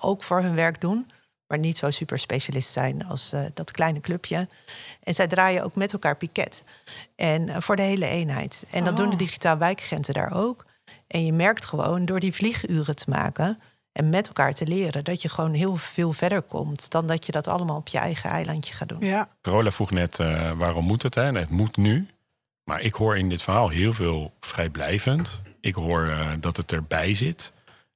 ook 0.00 0.22
voor 0.22 0.42
hun 0.42 0.54
werk 0.54 0.80
doen 0.80 1.06
maar 1.46 1.58
niet 1.58 1.78
zo 1.78 1.90
super 1.90 2.18
specialist 2.18 2.72
zijn 2.72 3.06
als 3.06 3.32
uh, 3.32 3.40
dat 3.54 3.70
kleine 3.70 4.00
clubje. 4.00 4.48
En 5.02 5.14
zij 5.14 5.26
draaien 5.26 5.64
ook 5.64 5.74
met 5.74 5.92
elkaar 5.92 6.16
piket. 6.16 6.64
En 7.16 7.48
uh, 7.48 7.56
voor 7.60 7.76
de 7.76 7.82
hele 7.82 8.06
eenheid. 8.06 8.64
En 8.70 8.84
dat 8.84 8.96
doen 8.96 9.06
de 9.06 9.12
oh. 9.12 9.18
digitaal 9.18 9.58
wijkagenten 9.58 10.14
daar 10.14 10.32
ook. 10.32 10.66
En 11.06 11.26
je 11.26 11.32
merkt 11.32 11.64
gewoon 11.64 12.04
door 12.04 12.20
die 12.20 12.34
vlieguren 12.34 12.96
te 12.96 13.10
maken 13.10 13.60
en 13.92 14.08
met 14.08 14.26
elkaar 14.26 14.54
te 14.54 14.66
leren, 14.66 15.04
dat 15.04 15.22
je 15.22 15.28
gewoon 15.28 15.52
heel 15.52 15.76
veel 15.76 16.12
verder 16.12 16.42
komt 16.42 16.90
dan 16.90 17.06
dat 17.06 17.26
je 17.26 17.32
dat 17.32 17.48
allemaal 17.48 17.76
op 17.76 17.88
je 17.88 17.98
eigen 17.98 18.30
eilandje 18.30 18.74
gaat 18.74 18.88
doen. 18.88 19.00
Ja. 19.00 19.28
Carola 19.40 19.70
vroeg 19.70 19.90
net 19.90 20.18
uh, 20.18 20.52
waarom 20.52 20.84
moet 20.84 21.02
het? 21.02 21.14
Hè? 21.14 21.32
Het 21.32 21.50
moet 21.50 21.76
nu. 21.76 22.08
Maar 22.64 22.80
ik 22.80 22.94
hoor 22.94 23.18
in 23.18 23.28
dit 23.28 23.42
verhaal 23.42 23.68
heel 23.68 23.92
veel 23.92 24.32
vrijblijvend. 24.40 25.42
Ik 25.60 25.74
hoor 25.74 26.16
dat 26.40 26.56
het 26.56 26.72
erbij 26.72 27.14
zit. 27.14 27.52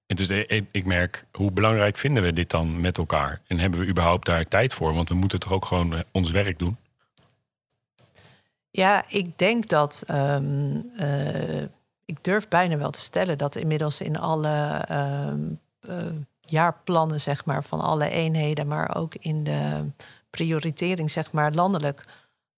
En 0.08 0.16
dus 0.16 0.28
ik 0.70 0.84
merk, 0.84 1.24
hoe 1.32 1.52
belangrijk 1.52 1.96
vinden 1.96 2.22
we 2.22 2.32
dit 2.32 2.50
dan 2.50 2.80
met 2.80 2.98
elkaar? 2.98 3.40
En 3.46 3.58
hebben 3.58 3.80
we 3.80 3.86
überhaupt 3.86 4.26
daar 4.26 4.48
tijd 4.48 4.74
voor? 4.74 4.94
Want 4.94 5.08
we 5.08 5.14
moeten 5.14 5.38
toch 5.38 5.52
ook 5.52 5.64
gewoon 5.64 5.94
eh, 5.94 6.00
ons 6.12 6.30
werk 6.30 6.58
doen? 6.58 6.76
Ja, 8.70 9.04
ik 9.08 9.38
denk 9.38 9.68
dat. 9.68 10.04
Uh, 10.10 11.62
ik 12.04 12.24
durf 12.24 12.48
bijna 12.48 12.76
wel 12.76 12.90
te 12.90 13.00
stellen 13.00 13.38
dat 13.38 13.56
inmiddels 13.56 14.00
in 14.00 14.18
alle 14.18 14.84
uh, 14.90 16.06
jaarplannen, 16.40 17.20
zeg 17.20 17.44
maar, 17.44 17.64
van 17.64 17.80
alle 17.80 18.10
eenheden, 18.10 18.66
maar 18.66 18.96
ook 18.96 19.14
in 19.14 19.44
de 19.44 19.90
prioritering, 20.30 21.10
zeg 21.10 21.32
maar, 21.32 21.52
landelijk, 21.52 22.04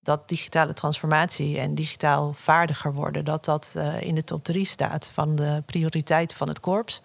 dat 0.02 0.28
digitale 0.28 0.72
transformatie 0.72 1.58
en 1.58 1.74
digitaal 1.74 2.32
vaardiger 2.32 2.94
worden, 2.94 3.24
dat 3.24 3.44
dat 3.44 3.72
uh, 3.76 4.00
in 4.00 4.14
de 4.14 4.24
top 4.24 4.44
drie 4.44 4.66
staat 4.66 5.10
van 5.12 5.36
de 5.36 5.62
prioriteiten 5.66 6.36
van 6.36 6.48
het 6.48 6.60
korps. 6.60 7.02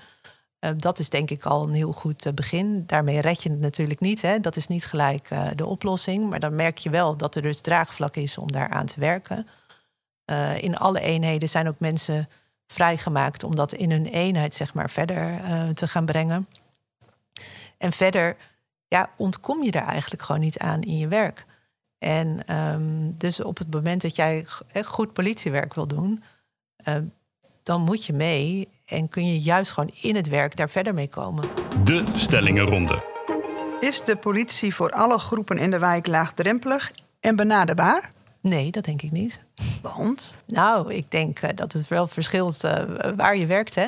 Eh, 0.60 0.72
dat 0.78 1.00
is 1.00 1.10
denk 1.10 1.30
ik 1.30 1.44
al 1.44 1.64
een 1.64 1.74
heel 1.74 1.92
goed 1.92 2.26
eh, 2.26 2.34
begin. 2.34 2.84
Daarmee 2.86 3.22
red 3.22 3.44
je 3.44 3.50
het 3.50 3.60
natuurlijk 3.60 4.00
niet. 4.00 4.22
Hè? 4.22 4.40
Dat 4.40 4.56
is 4.56 4.68
niet 4.68 4.86
gelijk 4.86 5.30
de 5.56 5.66
oplossing. 5.66 6.30
Maar 6.30 6.40
dan 6.40 6.56
merk 6.56 6.78
je 6.78 6.90
wel 6.90 7.18
dat 7.18 7.36
er 7.36 7.42
dus 7.42 7.62
draagvlak 7.62 8.16
is 8.16 8.38
om 8.38 8.52
daar 8.52 8.70
aan 8.70 8.86
te 8.86 9.00
werken. 9.00 9.48
in 10.60 10.78
alle 10.78 11.00
eenheden 11.00 11.50
zijn 11.50 11.68
ook 11.68 11.80
mensen 11.80 12.30
vrijgemaakt 12.68 13.44
om 13.44 13.56
dat 13.56 13.74
in 13.74 13.92
hun 13.92 14.06
eenheid 14.06 14.54
zeg 14.54 14.74
maar, 14.74 14.90
verder 14.90 15.42
te 15.74 15.88
gaan 15.88 16.06
brengen. 16.06 16.48
En 17.78 17.92
verder 17.92 18.38
ja, 18.88 19.10
ontkom 19.18 19.64
je 19.64 19.72
er 19.72 19.84
eigenlijk 19.84 20.22
gewoon 20.22 20.42
niet 20.42 20.60
aan 20.60 20.82
in 20.82 20.98
je 20.98 21.08
werk. 21.08 21.46
En 22.06 22.56
um, 22.56 23.16
dus 23.18 23.42
op 23.42 23.58
het 23.58 23.74
moment 23.74 24.02
dat 24.02 24.16
jij 24.16 24.46
echt 24.72 24.88
goed 24.88 25.14
politiewerk 25.14 25.74
wil 25.74 25.88
doen, 25.88 26.24
dan 27.64 27.82
moet 27.82 28.06
je 28.06 28.14
mee 28.14 28.68
en 28.86 29.10
kun 29.10 29.28
je 29.28 29.40
juist 29.40 29.72
gewoon 29.72 29.92
in 30.02 30.16
het 30.16 30.28
werk 30.28 30.56
daar 30.56 30.70
verder 30.70 30.94
mee 30.94 31.08
komen. 31.08 31.50
De 31.84 32.04
stellingenronde. 32.14 33.04
Is 33.80 34.04
de 34.04 34.16
politie 34.16 34.76
voor 34.76 34.92
alle 34.92 35.18
groepen 35.18 35.58
in 35.58 35.72
de 35.72 35.80
wijk 35.80 36.08
laagdrempelig 36.08 36.92
en 37.20 37.36
benaderbaar? 37.36 38.12
Nee, 38.42 38.72
dat 38.72 38.84
denk 38.84 39.02
ik 39.02 39.12
niet. 39.12 39.40
Want? 39.82 40.36
Nou, 40.48 40.94
ik 40.94 41.12
denk 41.12 41.42
uh, 41.42 41.50
dat 41.56 41.74
het 41.74 41.88
wel 41.88 42.08
verschilt 42.08 42.64
uh, 42.64 42.84
waar 43.16 43.38
je 43.38 43.46
werkt, 43.46 43.76
hè. 43.76 43.88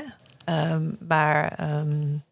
Um, 0.74 0.98
maar 1.08 1.70
um, 1.80 2.24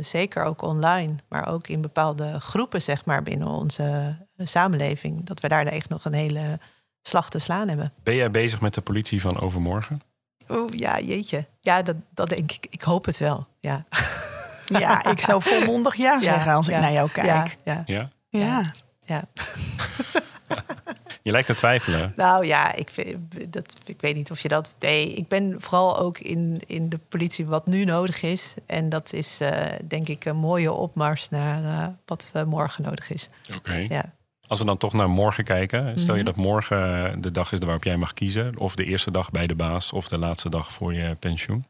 zeker 0.00 0.44
ook 0.44 0.62
online, 0.62 1.14
maar 1.28 1.48
ook 1.48 1.68
in 1.68 1.80
bepaalde 1.80 2.40
groepen, 2.40 2.82
zeg 2.82 3.04
maar, 3.04 3.22
binnen 3.22 3.48
onze 3.48 4.16
samenleving, 4.38 5.24
dat 5.24 5.40
we 5.40 5.48
daar 5.48 5.66
echt 5.66 5.88
nog 5.88 6.04
een 6.04 6.12
hele 6.12 6.58
slag 7.02 7.30
te 7.30 7.38
slaan 7.38 7.68
hebben. 7.68 7.92
Ben 8.02 8.14
jij 8.14 8.30
bezig 8.30 8.60
met 8.60 8.74
de 8.74 8.80
politie 8.80 9.20
van 9.20 9.40
overmorgen? 9.40 10.00
Oh 10.48 10.68
ja, 10.74 10.98
jeetje. 11.00 11.46
Ja, 11.60 11.82
dat, 11.82 11.96
dat 12.14 12.28
denk 12.28 12.52
ik. 12.52 12.66
Ik 12.70 12.82
hoop 12.82 13.04
het 13.04 13.18
wel. 13.18 13.46
Ja, 13.60 13.84
ja 14.78 15.04
ik 15.04 15.20
zou 15.20 15.42
volmondig 15.42 15.94
ja 15.94 16.20
zeggen 16.32 16.52
als 16.52 16.68
ik 16.68 16.74
naar 16.74 16.92
jou 16.92 17.10
kijk. 17.10 17.58
Ja. 17.64 17.82
Ja. 17.86 18.08
ja. 18.28 18.62
ja. 19.04 19.24
Je 21.26 21.32
lijkt 21.32 21.46
te 21.46 21.54
twijfelen. 21.54 22.12
Nou 22.16 22.46
ja, 22.46 22.74
ik, 22.74 23.16
dat, 23.48 23.76
ik 23.84 24.00
weet 24.00 24.14
niet 24.14 24.30
of 24.30 24.40
je 24.40 24.48
dat. 24.48 24.76
Nee, 24.78 25.12
ik 25.12 25.28
ben 25.28 25.60
vooral 25.60 25.98
ook 25.98 26.18
in, 26.18 26.60
in 26.66 26.88
de 26.88 26.98
politie 27.08 27.46
wat 27.46 27.66
nu 27.66 27.84
nodig 27.84 28.22
is. 28.22 28.54
En 28.66 28.88
dat 28.88 29.12
is 29.12 29.40
uh, 29.40 29.50
denk 29.88 30.08
ik 30.08 30.24
een 30.24 30.36
mooie 30.36 30.72
opmars 30.72 31.28
naar 31.28 31.62
uh, 31.62 31.86
wat 32.04 32.32
uh, 32.36 32.42
morgen 32.42 32.82
nodig 32.82 33.10
is. 33.10 33.28
Oké. 33.54 33.74
Ja. 33.74 34.14
Als 34.46 34.58
we 34.58 34.64
dan 34.64 34.76
toch 34.76 34.92
naar 34.92 35.10
morgen 35.10 35.44
kijken. 35.44 35.98
Stel 35.98 36.14
je 36.14 36.22
mhm. 36.22 36.32
dat 36.32 36.44
morgen 36.44 37.20
de 37.20 37.30
dag 37.30 37.52
is 37.52 37.58
waarop 37.58 37.84
jij 37.84 37.96
mag 37.96 38.12
kiezen. 38.12 38.58
Of 38.58 38.74
de 38.74 38.84
eerste 38.84 39.10
dag 39.10 39.30
bij 39.30 39.46
de 39.46 39.54
baas 39.54 39.92
of 39.92 40.08
de 40.08 40.18
laatste 40.18 40.50
dag 40.50 40.72
voor 40.72 40.94
je 40.94 41.14
pensioen. 41.14 41.66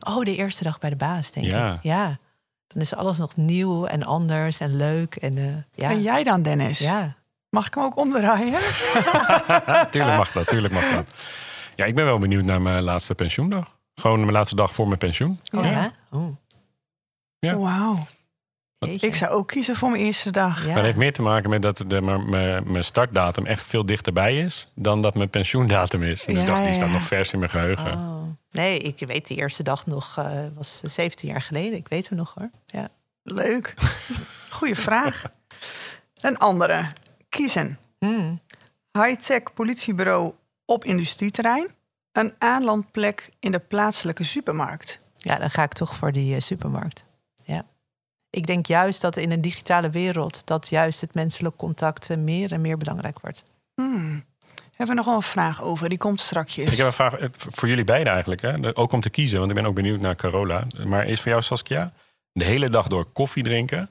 Oh, 0.00 0.24
de 0.24 0.36
eerste 0.36 0.64
dag 0.64 0.78
bij 0.78 0.90
de 0.90 0.96
baas, 0.96 1.30
denk 1.30 1.46
ik. 1.46 1.82
Ja. 1.82 2.18
Dan 2.66 2.82
is 2.82 2.94
alles 2.94 3.18
nog 3.18 3.36
nieuw 3.36 3.86
en 3.86 4.02
anders 4.02 4.60
en 4.60 4.76
leuk. 4.76 5.16
En, 5.16 5.36
uh, 5.36 5.56
ja. 5.74 5.90
en 5.90 6.02
jij 6.02 6.22
dan, 6.22 6.42
Dennis? 6.42 6.78
Ja. 6.78 7.16
Mag 7.54 7.66
ik 7.66 7.74
hem 7.74 7.84
ook 7.84 7.96
omdraaien? 7.96 8.60
tuurlijk 9.90 10.16
mag 10.16 10.32
dat, 10.32 10.46
tuurlijk 10.46 10.74
mag 10.74 10.90
dat. 10.90 11.06
Ja, 11.76 11.84
ik 11.84 11.94
ben 11.94 12.04
wel 12.04 12.18
benieuwd 12.18 12.44
naar 12.44 12.60
mijn 12.60 12.82
laatste 12.82 13.14
pensioendag. 13.14 13.76
Gewoon 13.94 14.20
mijn 14.20 14.32
laatste 14.32 14.56
dag 14.56 14.74
voor 14.74 14.86
mijn 14.86 14.98
pensioen. 14.98 15.40
Oh, 15.52 15.64
ja? 15.64 15.92
Oh. 16.10 16.36
Ja. 17.38 17.56
Wauw. 17.56 18.06
Ik 18.78 19.14
zou 19.14 19.32
ook 19.32 19.48
kiezen 19.48 19.76
voor 19.76 19.90
mijn 19.90 20.02
eerste 20.02 20.30
dag. 20.30 20.66
Ja. 20.66 20.74
Dat 20.74 20.84
heeft 20.84 20.96
meer 20.96 21.12
te 21.12 21.22
maken 21.22 21.50
met 21.50 21.62
dat 21.62 21.84
de, 21.86 22.00
mijn, 22.00 22.70
mijn 22.72 22.84
startdatum 22.84 23.46
echt 23.46 23.64
veel 23.64 23.86
dichterbij 23.86 24.38
is 24.38 24.68
dan 24.74 25.02
dat 25.02 25.14
mijn 25.14 25.30
pensioendatum 25.30 26.02
is. 26.02 26.24
Dus 26.24 26.36
ja, 26.36 26.44
dacht, 26.44 26.64
die 26.64 26.74
staat 26.74 26.90
nog 26.90 27.02
vers 27.02 27.32
in 27.32 27.38
mijn 27.38 27.50
geheugen. 27.50 27.92
Oh. 27.92 28.22
Nee, 28.50 28.78
ik 28.78 29.06
weet 29.06 29.28
de 29.28 29.34
eerste 29.34 29.62
dag 29.62 29.86
nog, 29.86 30.16
uh, 30.18 30.46
was 30.54 30.80
17 30.84 31.28
jaar 31.28 31.42
geleden. 31.42 31.78
Ik 31.78 31.88
weet 31.88 32.08
hem 32.08 32.18
nog 32.18 32.34
hoor. 32.34 32.50
Ja. 32.66 32.88
Leuk. 33.22 33.74
Goeie 34.50 34.74
vraag. 34.74 35.24
Een 36.20 36.38
andere. 36.38 36.86
Kiezen. 37.36 37.78
Hmm. 37.98 38.40
High-tech 38.92 39.42
politiebureau 39.54 40.34
op 40.64 40.84
industrieterrein. 40.84 41.66
Een 42.12 42.34
aanlandplek 42.38 43.30
in 43.40 43.52
de 43.52 43.58
plaatselijke 43.58 44.24
supermarkt. 44.24 44.98
Ja, 45.16 45.38
dan 45.38 45.50
ga 45.50 45.62
ik 45.62 45.72
toch 45.72 45.94
voor 45.94 46.12
die 46.12 46.34
uh, 46.34 46.40
supermarkt 46.40 47.04
ik 48.34 48.46
denk 48.46 48.66
juist 48.66 49.00
dat 49.00 49.16
in 49.16 49.30
een 49.30 49.40
digitale 49.40 49.90
wereld 49.90 50.46
dat 50.46 50.68
juist 50.68 51.00
het 51.00 51.14
menselijk 51.14 51.56
contact 51.56 52.16
meer 52.16 52.52
en 52.52 52.60
meer 52.60 52.76
belangrijk 52.76 53.20
wordt. 53.20 53.44
Hmm. 53.74 54.24
Hebben 54.70 54.96
we 54.96 55.02
nog 55.02 55.04
wel 55.04 55.14
een 55.14 55.22
vraag 55.22 55.62
over? 55.62 55.88
Die 55.88 55.98
komt 55.98 56.20
straks. 56.20 56.58
Ik 56.58 56.76
heb 56.76 56.86
een 56.86 56.92
vraag 56.92 57.14
eh, 57.14 57.28
voor 57.32 57.68
jullie 57.68 57.84
beiden 57.84 58.12
eigenlijk. 58.12 58.40
Hè? 58.40 58.76
Ook 58.76 58.92
om 58.92 59.00
te 59.00 59.10
kiezen, 59.10 59.38
want 59.38 59.50
ik 59.50 59.56
ben 59.56 59.66
ook 59.66 59.74
benieuwd 59.74 60.00
naar 60.00 60.16
Carola. 60.16 60.66
Maar 60.86 61.06
is 61.06 61.20
voor 61.20 61.30
jou, 61.30 61.42
Saskia, 61.42 61.92
de 62.32 62.44
hele 62.44 62.68
dag 62.68 62.88
door 62.88 63.04
koffie 63.04 63.42
drinken 63.42 63.90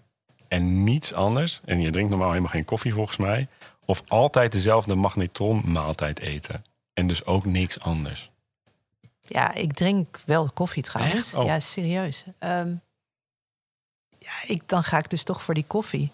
en 0.54 0.84
niets 0.84 1.14
anders. 1.14 1.62
En 1.66 1.82
je 1.82 1.92
drinkt 1.92 2.10
normaal 2.10 2.30
helemaal 2.30 2.52
geen 2.52 2.66
koffie 2.66 2.94
volgens 2.94 3.18
mij. 3.18 3.48
Of 3.86 4.04
altijd 4.08 4.52
dezelfde 4.52 4.96
magnetronmaaltijd 4.96 6.20
eten. 6.20 6.66
En 6.94 7.08
dus 7.08 7.26
ook 7.26 7.46
niks 7.46 7.80
anders. 7.80 8.32
Ja, 9.22 9.54
ik 9.54 9.74
drink 9.74 10.20
wel 10.26 10.50
koffie 10.54 10.84
trouwens. 10.84 11.34
Oh. 11.34 11.46
Ja, 11.46 11.60
serieus. 11.60 12.26
Um, 12.40 12.82
ja, 14.20 14.32
ik, 14.48 14.62
dan 14.66 14.84
ga 14.84 14.98
ik 14.98 15.10
dus 15.10 15.24
toch 15.24 15.44
voor 15.44 15.54
die 15.54 15.66
koffie. 15.68 16.12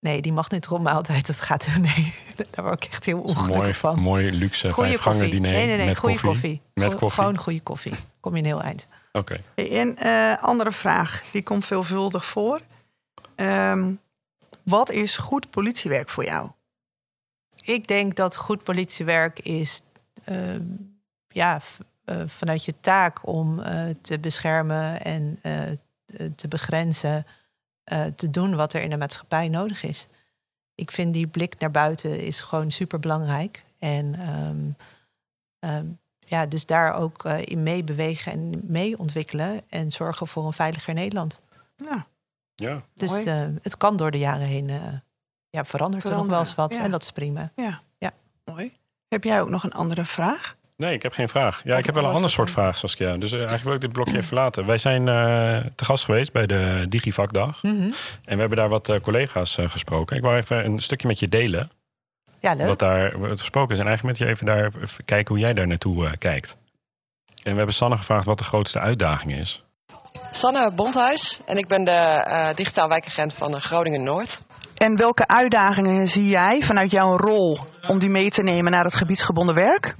Nee, 0.00 0.22
die 0.22 0.32
magnetronmaaltijd, 0.32 1.26
dat 1.26 1.40
gaat... 1.40 1.66
Nee, 1.80 2.14
daar 2.50 2.64
word 2.64 2.84
ik 2.84 2.92
echt 2.92 3.04
heel 3.04 3.20
ongelukkig 3.20 3.76
van. 3.76 3.98
Mooi 4.00 4.32
luxe 4.32 4.72
vijfgangen 4.72 5.30
diner 5.30 5.50
nee, 5.52 5.66
nee, 5.66 5.76
nee, 5.76 5.86
met 5.86 5.98
goede 5.98 6.20
koffie. 6.20 6.60
Met 6.74 6.94
koffie. 6.94 7.22
Gewoon 7.22 7.38
goede 7.38 7.60
koffie. 7.60 7.92
Kom 8.20 8.32
je 8.32 8.38
een 8.38 8.46
heel 8.46 8.62
eind. 8.62 8.88
Oké. 9.12 9.38
Okay. 9.54 9.68
En 9.68 9.96
uh, 10.02 10.42
andere 10.42 10.72
vraag, 10.72 11.22
die 11.32 11.42
komt 11.42 11.66
veelvuldig 11.66 12.24
voor. 12.24 12.60
Um, 13.36 14.00
wat 14.62 14.90
is 14.90 15.16
goed 15.16 15.50
politiewerk 15.50 16.08
voor 16.08 16.24
jou? 16.24 16.50
Ik 17.56 17.88
denk 17.88 18.16
dat 18.16 18.36
goed 18.36 18.62
politiewerk 18.62 19.38
is... 19.38 19.82
Uh, 20.28 20.56
ja, 21.28 21.60
uh, 22.04 22.22
vanuit 22.26 22.64
je 22.64 22.74
taak 22.80 23.26
om 23.26 23.58
uh, 23.58 23.88
te 24.00 24.18
beschermen 24.18 25.02
en 25.02 25.38
te 26.36 26.48
begrenzen, 26.48 27.26
te 28.16 28.30
doen 28.30 28.56
wat 28.56 28.72
er 28.72 28.82
in 28.82 28.90
de 28.90 28.96
maatschappij 28.96 29.48
nodig 29.48 29.82
is. 29.82 30.06
ik 30.74 30.90
vind 30.90 31.14
die 31.14 31.26
blik 31.26 31.58
naar 31.58 31.70
buiten 31.70 32.20
is 32.20 32.40
gewoon 32.40 32.70
super 32.70 32.98
belangrijk. 32.98 33.64
En 33.78 34.14
ehm, 34.14 34.70
ehm, 35.58 35.86
ja, 36.18 36.46
dus 36.46 36.66
daar 36.66 36.94
ook 36.94 37.24
in 37.24 37.62
meebewegen 37.62 38.32
en 38.32 38.60
mee 38.64 38.98
ontwikkelen 38.98 39.60
en 39.68 39.92
zorgen 39.92 40.28
voor 40.28 40.46
een 40.46 40.52
veiliger 40.52 40.94
Nederland. 40.94 41.41
Ja. 42.54 42.82
Dus 42.94 43.26
uh, 43.26 43.44
het 43.62 43.76
kan 43.76 43.96
door 43.96 44.10
de 44.10 44.18
jaren 44.18 44.46
heen 44.46 44.68
uh, 44.68 44.82
ja, 45.50 45.64
verandert 45.64 46.04
er 46.04 46.10
nog 46.10 46.26
wel 46.26 46.38
eens 46.38 46.54
wat 46.54 46.74
ja. 46.74 46.80
en 46.80 46.90
dat 46.90 47.02
is 47.02 47.10
prima. 47.10 47.52
Ja. 47.56 47.80
ja, 47.98 48.10
mooi. 48.44 48.72
Heb 49.08 49.24
jij 49.24 49.40
ook 49.40 49.48
nog 49.48 49.64
een 49.64 49.72
andere 49.72 50.04
vraag? 50.04 50.56
Nee, 50.76 50.94
ik 50.94 51.02
heb 51.02 51.12
geen 51.12 51.28
vraag. 51.28 51.60
Ja, 51.64 51.76
ik 51.76 51.86
heb 51.86 51.94
wel 51.94 52.04
een 52.04 52.14
ander 52.14 52.30
soort 52.30 52.50
vraag, 52.50 52.78
Saskia. 52.78 53.16
Dus 53.16 53.32
uh, 53.32 53.38
eigenlijk 53.38 53.64
wil 53.64 53.74
ik 53.74 53.80
dit 53.80 53.92
blokje 53.92 54.16
even 54.16 54.36
laten. 54.36 54.66
Wij 54.66 54.78
zijn 54.78 55.00
uh, 55.00 55.70
te 55.74 55.84
gast 55.84 56.04
geweest 56.04 56.32
bij 56.32 56.46
de 56.46 56.86
Digivakdag. 56.88 57.62
Mm 57.62 57.70
-hmm. 57.70 57.92
En 58.24 58.34
we 58.34 58.40
hebben 58.40 58.58
daar 58.58 58.68
wat 58.68 58.88
uh, 58.88 58.96
collega's 59.00 59.58
gesproken. 59.60 60.16
Ik 60.16 60.22
wou 60.22 60.36
even 60.36 60.64
een 60.64 60.80
stukje 60.80 61.08
met 61.08 61.18
je 61.18 61.28
delen. 61.28 61.70
Ja, 62.40 62.54
leuk. 62.54 62.66
Wat 62.66 62.78
daar 62.78 63.18
wat 63.18 63.40
gesproken 63.40 63.74
is. 63.74 63.80
En 63.80 63.86
eigenlijk 63.86 64.18
met 64.18 64.28
je 64.28 64.34
even 64.34 64.46
daar 64.46 64.64
even 64.64 65.04
kijken 65.04 65.34
hoe 65.34 65.44
jij 65.44 65.54
daar 65.54 65.66
naartoe 65.66 66.16
kijkt. 66.16 66.56
En 67.42 67.50
we 67.50 67.56
hebben 67.56 67.74
Sanne 67.74 67.96
gevraagd 67.96 68.26
wat 68.26 68.38
de 68.38 68.44
grootste 68.44 68.78
uitdaging 68.78 69.32
is. 69.32 69.64
Sanne 70.32 70.72
Bondhuis 70.74 71.40
en 71.46 71.56
ik 71.56 71.68
ben 71.68 71.84
de 71.84 72.52
digitaal 72.54 72.88
wijkagent 72.88 73.34
van 73.34 73.60
Groningen 73.60 74.02
Noord. 74.02 74.42
En 74.74 74.96
welke 74.96 75.26
uitdagingen 75.26 76.06
zie 76.06 76.28
jij 76.28 76.62
vanuit 76.62 76.90
jouw 76.90 77.16
rol 77.16 77.58
om 77.88 77.98
die 77.98 78.10
mee 78.10 78.30
te 78.30 78.42
nemen 78.42 78.72
naar 78.72 78.84
het 78.84 78.94
gebiedsgebonden 78.94 79.54
werk? 79.54 79.94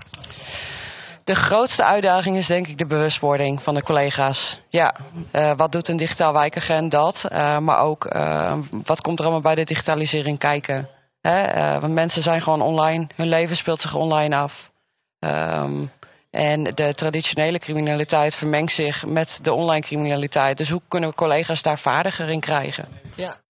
De 1.25 1.35
grootste 1.35 1.85
uitdaging 1.85 2.37
is 2.37 2.47
denk 2.47 2.67
ik 2.67 2.79
de 2.79 2.87
bewustwording 2.87 3.63
van 3.63 3.75
de 3.75 3.83
collega's. 3.83 4.61
Ja, 4.69 4.95
uh, 5.33 5.53
wat 5.57 5.73
doet 5.73 5.89
een 5.89 5.97
digitaal 5.97 6.33
wijkagent 6.33 6.91
dat? 6.91 7.29
Uh, 7.33 7.59
maar 7.59 7.79
ook 7.79 8.15
uh, 8.15 8.59
wat 8.85 9.01
komt 9.01 9.19
er 9.19 9.25
allemaal 9.25 9.43
bij 9.43 9.55
de 9.55 9.65
digitalisering 9.65 10.39
kijken? 10.39 10.89
Hè? 11.21 11.81
want 11.81 11.93
mensen 11.93 12.23
zijn 12.23 12.43
gewoon 12.43 12.63
online, 12.63 13.07
hun 13.17 13.29
leven 13.29 13.57
speelt 13.57 13.81
zich 13.81 13.95
online 13.95 14.37
af. 14.37 14.71
Um, 15.19 15.91
en 16.33 16.65
de 16.65 16.93
traditionele 16.95 17.59
criminaliteit 17.59 18.35
vermengt 18.35 18.73
zich 18.73 19.07
met 19.07 19.39
de 19.43 19.53
online 19.53 19.87
criminaliteit. 19.87 20.57
Dus 20.57 20.69
hoe 20.69 20.81
kunnen 20.89 21.09
we 21.09 21.15
collega's 21.15 21.63
daar 21.63 21.79
vaardiger 21.79 22.29
in 22.29 22.41
krijgen? 22.41 22.89
Ja. 23.17 23.41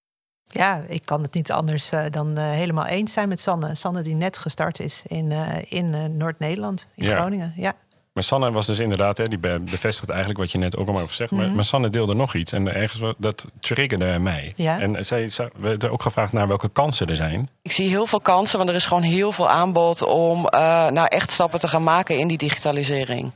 Ja, 0.44 0.82
ik 0.86 1.02
kan 1.04 1.22
het 1.22 1.34
niet 1.34 1.52
anders 1.52 1.92
uh, 1.92 2.04
dan 2.10 2.38
uh, 2.38 2.50
helemaal 2.50 2.86
eens 2.86 3.12
zijn 3.12 3.28
met 3.28 3.40
Sanne. 3.40 3.74
Sanne 3.74 4.02
die 4.02 4.14
net 4.14 4.38
gestart 4.38 4.80
is 4.80 5.04
in, 5.06 5.30
uh, 5.30 5.56
in 5.68 6.16
Noord-Nederland, 6.16 6.88
in 6.94 7.04
Ja. 7.04 7.16
Groningen. 7.16 7.52
Ja. 7.56 7.74
Maar 8.12 8.22
Sanne 8.22 8.52
was 8.52 8.66
dus 8.66 8.78
inderdaad, 8.78 9.18
hè, 9.18 9.24
die 9.24 9.38
be- 9.38 9.60
bevestigt 9.64 10.08
eigenlijk 10.10 10.40
wat 10.40 10.52
je 10.52 10.58
net 10.58 10.76
ook 10.76 10.88
al 10.88 10.96
hebt 10.96 11.08
gezegd. 11.08 11.30
Maar, 11.30 11.46
Mhm. 11.46 11.54
maar 11.54 11.64
Sanne 11.64 11.90
deelde 11.90 12.14
nog 12.14 12.34
iets 12.34 12.52
en 12.52 12.74
ergens 12.74 13.00
wat- 13.00 13.14
dat 13.18 13.46
triggerde 13.60 14.18
mij. 14.18 14.52
Ja. 14.56 14.80
En 14.80 15.04
zij, 15.04 15.26
zij 15.26 15.48
we 15.56 15.68
hebben 15.68 15.90
ook 15.90 16.02
gevraagd 16.02 16.32
naar 16.32 16.48
welke 16.48 16.68
kansen 16.68 17.06
er 17.06 17.16
zijn. 17.16 17.48
Ik 17.62 17.72
zie 17.72 17.88
heel 17.88 18.06
veel 18.06 18.20
kansen, 18.20 18.56
want 18.58 18.70
er 18.70 18.76
is 18.76 18.86
gewoon 18.86 19.02
heel 19.02 19.32
veel 19.32 19.48
aanbod 19.48 20.02
om 20.02 20.38
uh, 20.38 20.50
nou 20.90 21.06
echt 21.08 21.30
stappen 21.30 21.60
te 21.60 21.68
gaan 21.68 21.82
maken 21.82 22.18
in 22.18 22.28
die 22.28 22.38
digitalisering. 22.38 23.32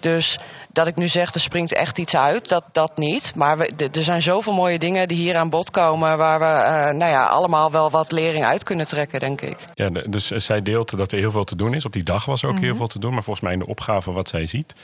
Dus 0.00 0.40
dat 0.76 0.86
ik 0.86 0.96
nu 0.96 1.08
zeg, 1.08 1.34
er 1.34 1.40
springt 1.40 1.74
echt 1.74 1.98
iets 1.98 2.14
uit, 2.14 2.48
dat, 2.48 2.64
dat 2.72 2.96
niet. 2.96 3.32
Maar 3.34 3.58
we, 3.58 3.66
er 3.92 4.02
zijn 4.04 4.20
zoveel 4.22 4.52
mooie 4.52 4.78
dingen 4.78 5.08
die 5.08 5.16
hier 5.16 5.36
aan 5.36 5.50
bod 5.50 5.70
komen... 5.70 6.18
waar 6.18 6.38
we 6.38 6.44
uh, 6.44 6.98
nou 6.98 7.12
ja, 7.12 7.24
allemaal 7.26 7.70
wel 7.70 7.90
wat 7.90 8.12
lering 8.12 8.44
uit 8.44 8.62
kunnen 8.62 8.86
trekken, 8.86 9.20
denk 9.20 9.40
ik. 9.40 9.56
Ja, 9.74 9.88
dus 9.90 10.26
zij 10.26 10.62
deelt 10.62 10.96
dat 10.98 11.12
er 11.12 11.18
heel 11.18 11.30
veel 11.30 11.44
te 11.44 11.56
doen 11.56 11.74
is. 11.74 11.84
Op 11.84 11.92
die 11.92 12.04
dag 12.04 12.24
was 12.24 12.42
er 12.42 12.48
ook 12.48 12.54
Mhm. 12.54 12.64
heel 12.64 12.76
veel 12.76 12.86
te 12.86 12.98
doen. 12.98 13.12
Maar 13.14 13.22
volgens 13.22 13.44
mij 13.44 13.54
in 13.54 13.58
de 13.58 13.66
opgave 13.66 14.12
wat 14.12 14.28
zij 14.28 14.46
ziet, 14.46 14.74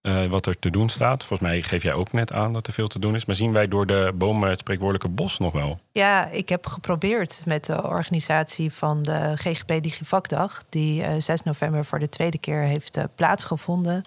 eh, 0.00 0.24
wat 0.24 0.46
er 0.46 0.58
te 0.58 0.70
doen 0.70 0.88
staat. 0.88 1.24
Volgens 1.24 1.48
mij 1.48 1.62
geef 1.62 1.82
jij 1.82 1.92
ook 1.94 2.12
net 2.12 2.32
aan 2.32 2.52
dat 2.52 2.66
er 2.66 2.72
veel 2.72 2.86
te 2.88 2.98
doen 2.98 3.14
is. 3.14 3.24
Maar 3.24 3.36
zien 3.36 3.52
wij 3.52 3.66
door 3.68 3.86
de 3.86 4.12
bomen 4.14 4.48
het 4.50 4.58
spreekwoordelijke 4.58 5.08
bos 5.14 5.38
nog 5.38 5.52
wel? 5.52 5.78
ja, 5.92 6.28
ik 6.28 6.48
heb 6.48 6.66
geprobeerd 6.66 7.42
met 7.44 7.64
de 7.64 7.82
organisatie 7.82 8.72
van 8.72 9.02
de 9.02 9.32
GGP 9.36 9.82
Digivakdag... 9.82 10.62
die 10.68 11.02
eh 11.02 11.14
6 11.18 11.42
november 11.42 11.84
voor 11.84 11.98
de 11.98 12.08
tweede 12.08 12.38
keer 12.38 12.60
heeft 12.60 12.96
eh, 12.96 13.04
plaatsgevonden. 13.14 14.04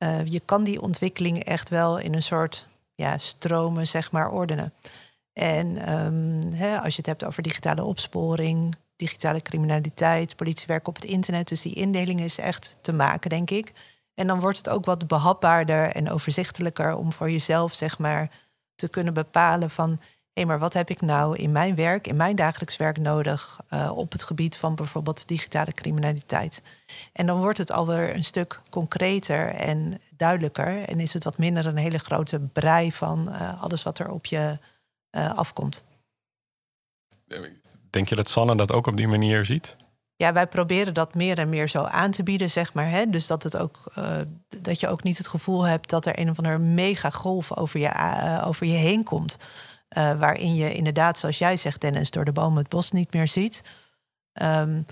Eh, 0.00 0.26
je 0.26 0.40
kan 0.40 0.64
die 0.64 0.82
ontwikkeling 0.82 1.44
echt 1.44 1.68
wel 1.68 1.98
in 1.98 2.14
een 2.14 2.22
soort 2.22 2.66
ja, 2.94 3.18
stromen 3.18 3.86
zeg 3.86 4.12
maar, 4.12 4.30
ordenen. 4.30 4.72
En 5.32 5.76
ehm, 5.76 6.52
hè, 6.52 6.78
als 6.78 6.90
je 6.90 6.96
het 6.96 7.06
hebt 7.06 7.24
over 7.24 7.42
digitale 7.42 7.84
opsporing, 7.84 8.76
digitale 8.96 9.42
criminaliteit, 9.42 10.36
politiewerk 10.36 10.88
op 10.88 10.94
het 10.94 11.04
internet. 11.04 11.48
Dus 11.48 11.62
die 11.62 11.74
indeling 11.74 12.20
is 12.20 12.38
echt 12.38 12.76
te 12.80 12.92
maken, 12.92 13.30
denk 13.30 13.50
ik. 13.50 13.72
En 14.14 14.26
dan 14.26 14.40
wordt 14.40 14.56
het 14.56 14.68
ook 14.68 14.84
wat 14.84 15.06
behapbaarder 15.06 15.90
en 15.90 16.10
overzichtelijker 16.10 16.96
om 16.96 17.12
voor 17.12 17.30
jezelf, 17.30 17.74
zeg 17.74 17.98
maar, 17.98 18.30
te 18.74 18.88
kunnen 18.88 19.14
bepalen 19.14 19.70
van 19.70 20.00
hé, 20.32 20.44
maar 20.44 20.58
wat 20.58 20.72
heb 20.72 20.90
ik 20.90 21.00
nou 21.00 21.36
in 21.36 21.52
mijn 21.52 21.74
werk, 21.74 22.06
in 22.06 22.16
mijn 22.16 22.36
dagelijks 22.36 22.76
werk 22.76 22.98
nodig 22.98 23.60
uh, 23.70 23.92
op 23.96 24.12
het 24.12 24.22
gebied 24.22 24.56
van 24.56 24.74
bijvoorbeeld 24.74 25.28
digitale 25.28 25.72
criminaliteit. 25.72 26.62
En 27.12 27.26
dan 27.26 27.38
wordt 27.38 27.58
het 27.58 27.72
alweer 27.72 28.14
een 28.14 28.24
stuk 28.24 28.60
concreter 28.70 29.48
en 29.48 30.00
duidelijker. 30.16 30.82
En 30.82 31.00
is 31.00 31.12
het 31.12 31.24
wat 31.24 31.38
minder 31.38 31.66
een 31.66 31.76
hele 31.76 31.98
grote 31.98 32.40
brei 32.40 32.92
van 32.92 33.28
uh, 33.28 33.62
alles 33.62 33.82
wat 33.82 33.98
er 33.98 34.10
op 34.10 34.26
je 34.26 34.58
uh, 35.10 35.34
afkomt. 35.34 35.84
Denk 37.90 38.08
je 38.08 38.16
dat 38.16 38.28
Sanne 38.28 38.56
dat 38.56 38.72
ook 38.72 38.86
op 38.86 38.96
die 38.96 39.08
manier 39.08 39.44
ziet? 39.44 39.76
Ja, 40.16 40.32
wij 40.32 40.46
proberen 40.46 40.94
dat 40.94 41.14
meer 41.14 41.38
en 41.38 41.48
meer 41.48 41.68
zo 41.68 41.82
aan 41.82 42.10
te 42.10 42.22
bieden, 42.22 42.50
zeg 42.50 42.72
maar. 42.72 42.90
Hè? 42.90 43.10
Dus 43.10 43.26
dat, 43.26 43.42
het 43.42 43.56
ook, 43.56 43.92
uh, 43.98 44.16
dat 44.62 44.80
je 44.80 44.88
ook 44.88 45.02
niet 45.02 45.18
het 45.18 45.28
gevoel 45.28 45.62
hebt 45.62 45.90
dat 45.90 46.06
er 46.06 46.18
een 46.18 46.30
of 46.30 46.38
andere 46.38 46.58
mega 46.58 47.10
golf 47.10 47.56
over 47.56 47.80
je, 47.80 47.86
uh, 47.86 48.44
over 48.46 48.66
je 48.66 48.76
heen 48.76 49.04
komt. 49.04 49.36
Uh, 49.96 50.18
waarin 50.18 50.54
je 50.54 50.74
inderdaad, 50.74 51.18
zoals 51.18 51.38
jij 51.38 51.56
zegt, 51.56 51.80
Dennis, 51.80 52.10
door 52.10 52.24
de 52.24 52.32
bomen 52.32 52.58
het 52.58 52.68
bos 52.68 52.90
niet 52.90 53.12
meer 53.12 53.28
ziet. 53.28 53.62
Um, 54.42 54.86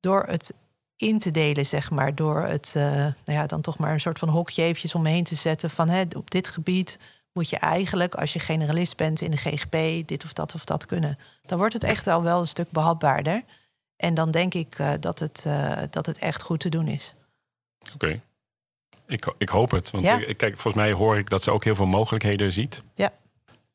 door 0.00 0.24
het 0.26 0.54
in 0.96 1.18
te 1.18 1.30
delen, 1.30 1.66
zeg 1.66 1.90
maar, 1.90 2.14
door 2.14 2.42
het 2.42 2.74
uh, 2.76 2.82
nou 2.92 3.14
ja, 3.24 3.46
dan 3.46 3.60
toch 3.60 3.78
maar 3.78 3.92
een 3.92 4.00
soort 4.00 4.18
van 4.18 4.28
hokje 4.28 4.62
eventjes 4.62 4.94
omheen 4.94 5.24
te 5.24 5.34
zetten 5.34 5.70
van 5.70 5.88
hè, 5.88 6.02
op 6.16 6.30
dit 6.30 6.48
gebied 6.48 6.98
moet 7.32 7.50
je 7.50 7.56
eigenlijk, 7.56 8.14
als 8.14 8.32
je 8.32 8.38
generalist 8.38 8.96
bent 8.96 9.20
in 9.20 9.30
de 9.30 9.36
GGP, 9.36 10.06
dit 10.08 10.24
of 10.24 10.32
dat 10.32 10.54
of 10.54 10.64
dat 10.64 10.86
kunnen. 10.86 11.18
Dan 11.42 11.58
wordt 11.58 11.74
het 11.74 11.84
echt 11.84 12.06
al 12.06 12.22
wel 12.22 12.40
een 12.40 12.46
stuk 12.46 12.70
behapbaarder. 12.70 13.44
En 13.96 14.14
dan 14.14 14.30
denk 14.30 14.54
ik 14.54 14.78
uh, 14.78 14.92
dat, 15.00 15.18
het, 15.18 15.46
dat 15.90 16.06
het 16.06 16.18
echt 16.18 16.42
goed 16.42 16.60
te 16.60 16.68
doen 16.68 16.88
is. 16.88 17.14
Oké. 17.94 17.94
Okay. 17.94 18.20
Ik, 19.06 19.34
ik 19.38 19.48
hoop 19.48 19.70
het. 19.70 19.90
Want 19.90 20.04
Ja. 20.04 20.18
ik, 20.18 20.36
kijk, 20.36 20.58
volgens 20.58 20.84
mij 20.84 20.92
hoor 20.92 21.18
ik 21.18 21.30
dat 21.30 21.42
ze 21.42 21.50
ook 21.50 21.64
heel 21.64 21.74
veel 21.74 21.86
mogelijkheden 21.86 22.52
ziet. 22.52 22.82
Ja. 22.94 23.12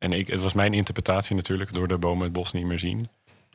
En 0.04 0.13
ik, 0.13 0.28
het 0.28 0.42
was 0.42 0.54
mijn 0.54 0.74
interpretatie 0.74 1.36
natuurlijk 1.36 1.74
door 1.74 1.88
de 1.88 1.98
bomen 1.98 2.24
het 2.24 2.34
bos 2.34 2.52
niet 2.52 2.66
meer 2.66 2.80
zien. 2.80 3.10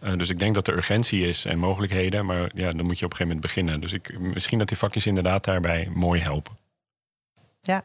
Uh, 0.04 0.12
dus 0.16 0.28
ik 0.28 0.38
denk 0.38 0.54
dat 0.54 0.68
er 0.68 0.76
urgentie 0.76 1.26
is 1.26 1.44
en 1.44 1.58
mogelijkheden. 1.58 2.26
Maar 2.26 2.50
ja, 2.54 2.70
dan 2.70 2.86
moet 2.86 2.98
je 2.98 3.04
op 3.04 3.10
een 3.10 3.16
gegeven 3.16 3.26
moment 3.26 3.40
beginnen. 3.40 3.80
Dus 3.80 3.92
ik, 3.92 4.18
misschien 4.18 4.58
dat 4.58 4.68
die 4.68 4.76
vakjes 4.76 5.06
inderdaad 5.06 5.44
daarbij 5.44 5.88
mooi 5.94 6.20
helpen. 6.20 6.56
Ja. 7.60 7.84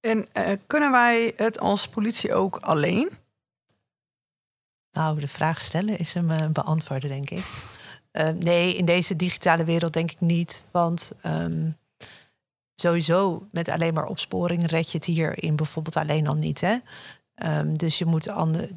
En 0.00 0.26
uh, 0.36 0.52
kunnen 0.66 0.90
wij 0.90 1.32
het 1.36 1.58
als 1.58 1.88
politie 1.88 2.34
ook 2.34 2.56
alleen? 2.56 3.10
Nou, 4.92 5.20
de 5.20 5.28
vraag 5.28 5.62
stellen 5.62 5.98
is 5.98 6.14
hem 6.14 6.30
uh, 6.30 6.46
beantwoorden, 6.46 7.08
denk 7.08 7.30
ik. 7.30 7.46
Uh, 8.12 8.28
nee, 8.28 8.76
in 8.76 8.84
deze 8.84 9.16
digitale 9.16 9.64
wereld 9.64 9.92
denk 9.92 10.10
ik 10.10 10.20
niet. 10.20 10.64
Want 10.70 11.12
um, 11.26 11.76
sowieso 12.74 13.48
met 13.50 13.68
alleen 13.68 13.94
maar 13.94 14.06
opsporing 14.06 14.70
red 14.70 14.90
je 14.90 14.98
het 14.98 15.06
hier 15.06 15.42
in 15.42 15.56
bijvoorbeeld 15.56 15.96
alleen 15.96 16.26
al 16.26 16.34
niet. 16.34 16.60
Hè? 16.60 16.76
Um, 17.42 17.78
dus 17.78 17.98
je 17.98 18.04
moet 18.04 18.32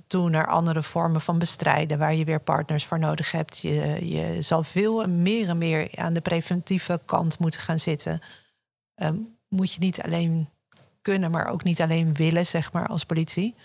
doen 0.07 0.31
naar 0.31 0.47
andere 0.47 0.83
vormen 0.83 1.21
van 1.21 1.39
bestrijden... 1.39 1.97
waar 1.97 2.15
je 2.15 2.25
weer 2.25 2.39
partners 2.39 2.85
voor 2.85 2.99
nodig 2.99 3.31
hebt. 3.31 3.57
Je, 3.57 4.09
je 4.09 4.41
zal 4.41 4.63
veel 4.63 5.07
meer 5.07 5.49
en 5.49 5.57
meer 5.57 5.89
aan 5.95 6.13
de 6.13 6.21
preventieve 6.21 7.01
kant 7.05 7.39
moeten 7.39 7.59
gaan 7.59 7.79
zitten. 7.79 8.19
Um, 8.95 9.37
moet 9.49 9.73
je 9.73 9.79
niet 9.79 10.01
alleen 10.01 10.49
kunnen, 11.01 11.31
maar 11.31 11.47
ook 11.47 11.63
niet 11.63 11.81
alleen 11.81 12.13
willen, 12.13 12.45
zeg 12.45 12.71
maar, 12.71 12.87
als 12.87 13.03
politie. 13.03 13.55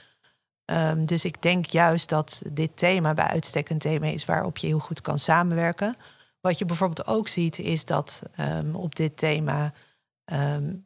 Um, 0.65 1.07
dus 1.07 1.25
ik 1.25 1.43
denk 1.43 1.67
juist 1.67 2.09
dat 2.09 2.43
dit 2.53 2.77
thema 2.77 3.15
bij 3.15 3.27
uitstek 3.27 3.69
een 3.69 3.79
thema 3.79 4.07
is 4.07 4.25
waarop 4.25 4.57
je 4.57 4.67
heel 4.67 4.79
goed 4.79 5.01
kan 5.01 5.19
samenwerken. 5.19 5.95
Wat 6.41 6.59
je 6.59 6.65
bijvoorbeeld 6.65 7.07
ook 7.07 7.29
ziet, 7.29 7.59
is 7.59 7.85
dat 7.85 8.23
op 8.73 8.95
dit 8.95 9.17
thema 9.17 9.73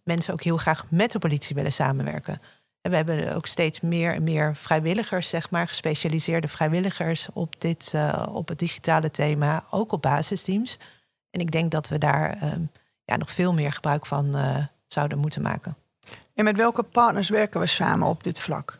mensen 0.05 0.33
ook 0.33 0.42
heel 0.42 0.57
graag 0.57 0.90
met 0.90 1.12
de 1.12 1.19
politie 1.19 1.55
willen 1.55 1.73
samenwerken. 1.73 2.40
En 2.87 2.92
we 2.92 2.96
hebben 2.99 3.35
ook 3.35 3.46
steeds 3.46 3.81
meer 3.81 4.14
en 4.14 4.22
meer 4.22 4.57
vrijwilligers, 4.57 5.29
zeg 5.29 5.51
maar, 5.51 5.68
gespecialiseerde 5.68 6.49
vrijwilligers 6.49 7.29
op, 7.33 7.61
dit, 7.61 7.92
uh, 7.94 8.27
op 8.33 8.49
het 8.49 8.59
digitale 8.59 9.11
thema, 9.11 9.64
ook 9.70 9.92
op 9.92 10.03
basisteams. 10.03 10.79
En 11.31 11.40
ik 11.40 11.51
denk 11.51 11.70
dat 11.70 11.88
we 11.88 11.99
daar 11.99 12.38
ja, 13.05 13.16
nog 13.16 13.31
veel 13.31 13.53
meer 13.53 13.72
gebruik 13.72 14.07
van 14.07 14.37
uh, 14.37 14.57
zouden 14.87 15.18
moeten 15.18 15.42
maken. 15.42 15.77
En 16.35 16.44
met 16.44 16.57
welke 16.57 16.83
partners 16.83 17.29
werken 17.29 17.61
we 17.61 17.66
samen 17.66 18.09
op 18.09 18.22
dit 18.22 18.40
vlak? 18.40 18.79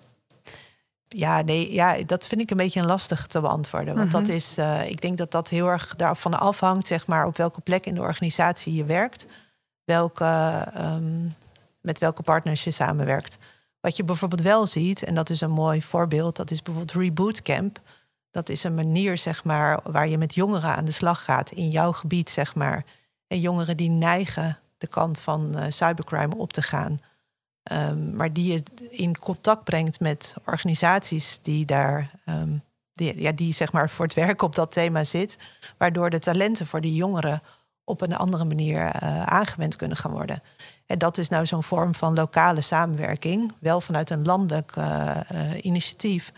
Ja, 1.09 1.43
nee, 1.43 1.73
ja, 1.73 2.03
dat 2.03 2.27
vind 2.27 2.41
ik 2.41 2.51
een 2.51 2.57
beetje 2.57 2.85
lastig 2.85 3.27
te 3.27 3.41
beantwoorden. 3.41 3.95
Want 3.95 4.13
Mhm. 4.13 4.21
dat 4.21 4.29
is, 4.29 4.59
uh, 4.59 4.89
ik 4.89 5.01
denk 5.01 5.19
dat 5.19 5.31
dat 5.31 5.49
heel 5.49 5.69
erg 5.69 5.95
daarvan 5.97 6.39
afhangt, 6.39 6.87
zeg 6.87 7.07
maar, 7.07 7.27
op 7.27 7.37
welke 7.37 7.61
plek 7.61 7.87
in 7.87 7.95
de 7.95 8.01
organisatie 8.01 8.75
je 8.75 8.85
werkt, 8.85 9.27
welke, 9.85 10.65
um, 10.79 11.35
met 11.81 11.99
welke 11.99 12.23
partners 12.23 12.65
je 12.65 12.71
samenwerkt. 12.71 13.39
Wat 13.87 13.97
je 13.97 14.05
bijvoorbeeld 14.05 14.41
wel 14.41 14.67
ziet, 14.67 15.03
en 15.03 15.15
dat 15.15 15.31
is 15.31 15.41
een 15.41 15.51
mooi 15.51 15.83
voorbeeld, 15.83 16.37
dat 16.37 16.51
is 16.51 16.63
bijvoorbeeld 16.63 16.99
Reboot 16.99 17.43
Camp. 17.43 17.81
Dat 18.31 18.49
is 18.49 18.65
een 18.65 18.75
manier, 18.75 19.19
zeg 19.19 19.45
maar, 19.45 19.81
waar 19.83 20.09
je 20.09 20.19
met 20.19 20.35
jongeren 20.35 20.77
aan 20.77 20.85
de 20.85 20.91
slag 20.91 21.25
gaat 21.25 21.51
in 21.51 21.71
jouw 21.71 21.93
gebied, 21.93 22.31
zeg 22.31 22.55
maar. 22.55 22.85
En 23.27 23.41
jongeren 23.41 23.77
die 23.77 23.91
neigen 23.91 24.59
de 24.79 24.87
kant 24.87 25.21
van 25.21 25.53
uh, 25.55 25.65
cybercrime 25.69 26.37
op 26.37 26.53
te 26.53 26.63
gaan. 26.63 27.01
Um, 27.73 28.17
maar 28.17 28.33
die 28.33 28.53
je 28.53 28.63
in 28.91 29.19
contact 29.19 29.65
brengt 29.65 30.01
met 30.01 30.35
organisaties 30.45 31.39
die 31.43 31.65
daar 31.65 32.11
um, 32.29 32.63
die, 32.95 33.21
ja, 33.21 33.33
die 33.33 33.53
zeg 33.53 33.73
maar 33.73 33.91
voor 33.91 34.05
het 34.05 34.15
werk 34.15 34.43
op 34.43 34.55
dat 34.55 34.73
thema 34.73 35.05
zit. 35.05 35.39
Waardoor 35.79 36.11
de 36.11 36.19
talenten 36.19 36.67
voor 36.67 36.81
die 36.81 36.95
jongeren 36.95 37.43
op 37.85 38.01
een 38.01 38.17
andere 38.17 38.45
manier 38.45 39.03
uh, 39.03 39.23
aangewend 39.23 39.77
kunnen 39.77 39.97
gaan 39.97 40.13
worden. 40.13 40.43
En 40.87 40.99
dat 40.99 41.19
is 41.19 41.29
nou 41.29 41.47
zo'n 41.47 41.63
vorm 41.63 41.95
van 41.95 42.15
lokale 42.15 42.61
samenwerking, 42.61 43.53
wel 43.59 43.81
vanuit 43.81 44.11
een 44.11 44.25
landelijk 44.25 44.77
uh, 44.77 45.17
uh, 45.33 45.65
initiatief, 45.65 46.33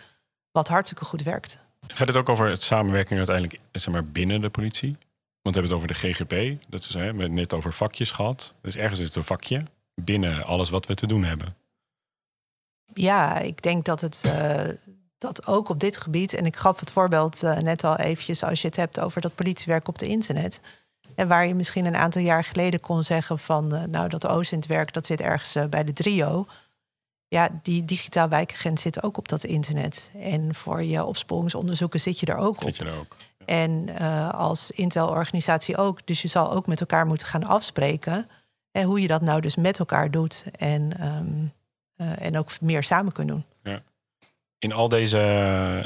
wat 0.51 0.69
hartstikke 0.69 1.05
goed 1.05 1.23
werkt. 1.23 1.59
Gaat 1.87 2.09
het 2.09 2.17
ook 2.17 2.29
over 2.29 2.49
het 2.49 2.63
samenwerking 2.63 3.19
uiteindelijk 3.19 3.61
zeg 3.73 3.95
maar, 3.95 4.05
binnen 4.05 4.41
de 4.41 4.51
politie? 4.51 4.97
Want 5.43 5.55
we 5.57 5.61
hebben 5.61 5.63
het 5.63 5.73
over 5.73 5.89
de 5.89 5.95
GGP, 5.95 6.65
dat 6.69 6.81
is, 6.81 6.95
hè, 6.95 7.01
we 7.01 7.05
hebben 7.05 7.23
het 7.23 7.33
net 7.33 7.55
over 7.55 7.73
vakjes 7.73 8.11
gehad. 8.11 8.55
Dus 8.61 8.77
ergens 8.77 9.01
is 9.01 9.07
het 9.07 9.17
een 9.17 9.25
vakje 9.25 9.65
binnen 9.95 10.45
alles 10.45 10.71
wat 10.71 10.87
we 10.87 10.95
te 10.95 11.07
doen 11.07 11.25
hebben. 11.25 11.57
Ja, 12.95 13.39
ik 13.39 13.63
denk 13.63 13.85
dat 13.85 14.01
het 14.01 14.23
uh, 14.27 14.63
dat 15.19 15.47
ook 15.47 15.69
op 15.69 15.81
dit 15.81 15.97
gebied, 15.97 16.35
en 16.35 16.47
ik 16.47 16.57
gaf 16.57 16.81
het 16.81 16.91
voorbeeld 16.91 17.43
net 17.43 17.85
al 17.85 17.97
eventjes, 17.97 18.43
als 18.43 18.61
je 18.61 18.67
het 18.67 18.77
hebt 18.77 19.01
over 19.01 19.21
dat 19.21 19.35
politiewerk 19.35 19.89
op 19.89 19.99
de 19.99 20.07
internet. 20.07 20.61
En 21.19 21.29
waar 21.29 21.47
je 21.47 21.55
misschien 21.55 21.87
een 21.87 21.97
aantal 21.97 22.23
jaar 22.23 22.45
geleden 22.45 22.81
kon 22.81 23.03
zeggen 23.03 23.39
van, 23.39 23.75
uh, 23.75 23.85
nou 23.85 24.09
dat 24.09 24.27
OSINT-werk 24.27 24.93
dat 24.93 25.07
zit 25.07 25.21
ergens 25.21 25.69
bij 25.71 25.85
de 25.85 25.93
trio. 25.93 26.47
Ja, 27.29 27.49
die 27.63 27.85
digitaal 27.85 28.29
wijkagent 28.29 28.81
zit 28.81 29.03
ook 29.03 29.17
op 29.17 29.29
dat 29.29 29.45
internet. 29.45 30.11
En 30.21 30.55
voor 30.55 30.83
je 30.83 31.05
opsporingsonderzoeken 31.05 32.01
zit 32.01 32.21
je 32.21 32.27
er 32.27 32.37
ook 32.37 32.57
op. 32.57 32.63
Zit 32.63 32.77
je 32.77 32.85
er 32.85 32.99
ook. 32.99 33.17
En 33.45 33.89
uh, 33.89 34.31
als 34.31 34.71
Intel-organisatie 34.71 35.77
ook. 35.77 36.07
Dus 36.07 36.23
je 36.23 36.29
zal 36.29 36.53
ook 36.53 36.67
met 36.67 36.81
elkaar 36.81 37.07
moeten 37.07 37.27
gaan 37.27 37.45
afspreken. 37.45 38.29
En 38.71 38.85
hoe 38.85 39.01
je 39.01 39.09
dat 39.09 39.21
nou 39.21 39.41
dus 39.41 39.57
met 39.57 39.79
elkaar 39.79 40.11
doet. 40.11 40.45
En, 40.57 41.07
um, 41.07 41.53
uh, 41.97 42.27
en 42.27 42.39
ook 42.39 42.61
meer 42.61 42.83
samen 42.83 43.13
kunnen 43.13 43.35
doen. 43.35 43.73
Ja. 43.73 43.83
In 44.59 44.73
al 44.73 44.89
deze, 44.89 45.19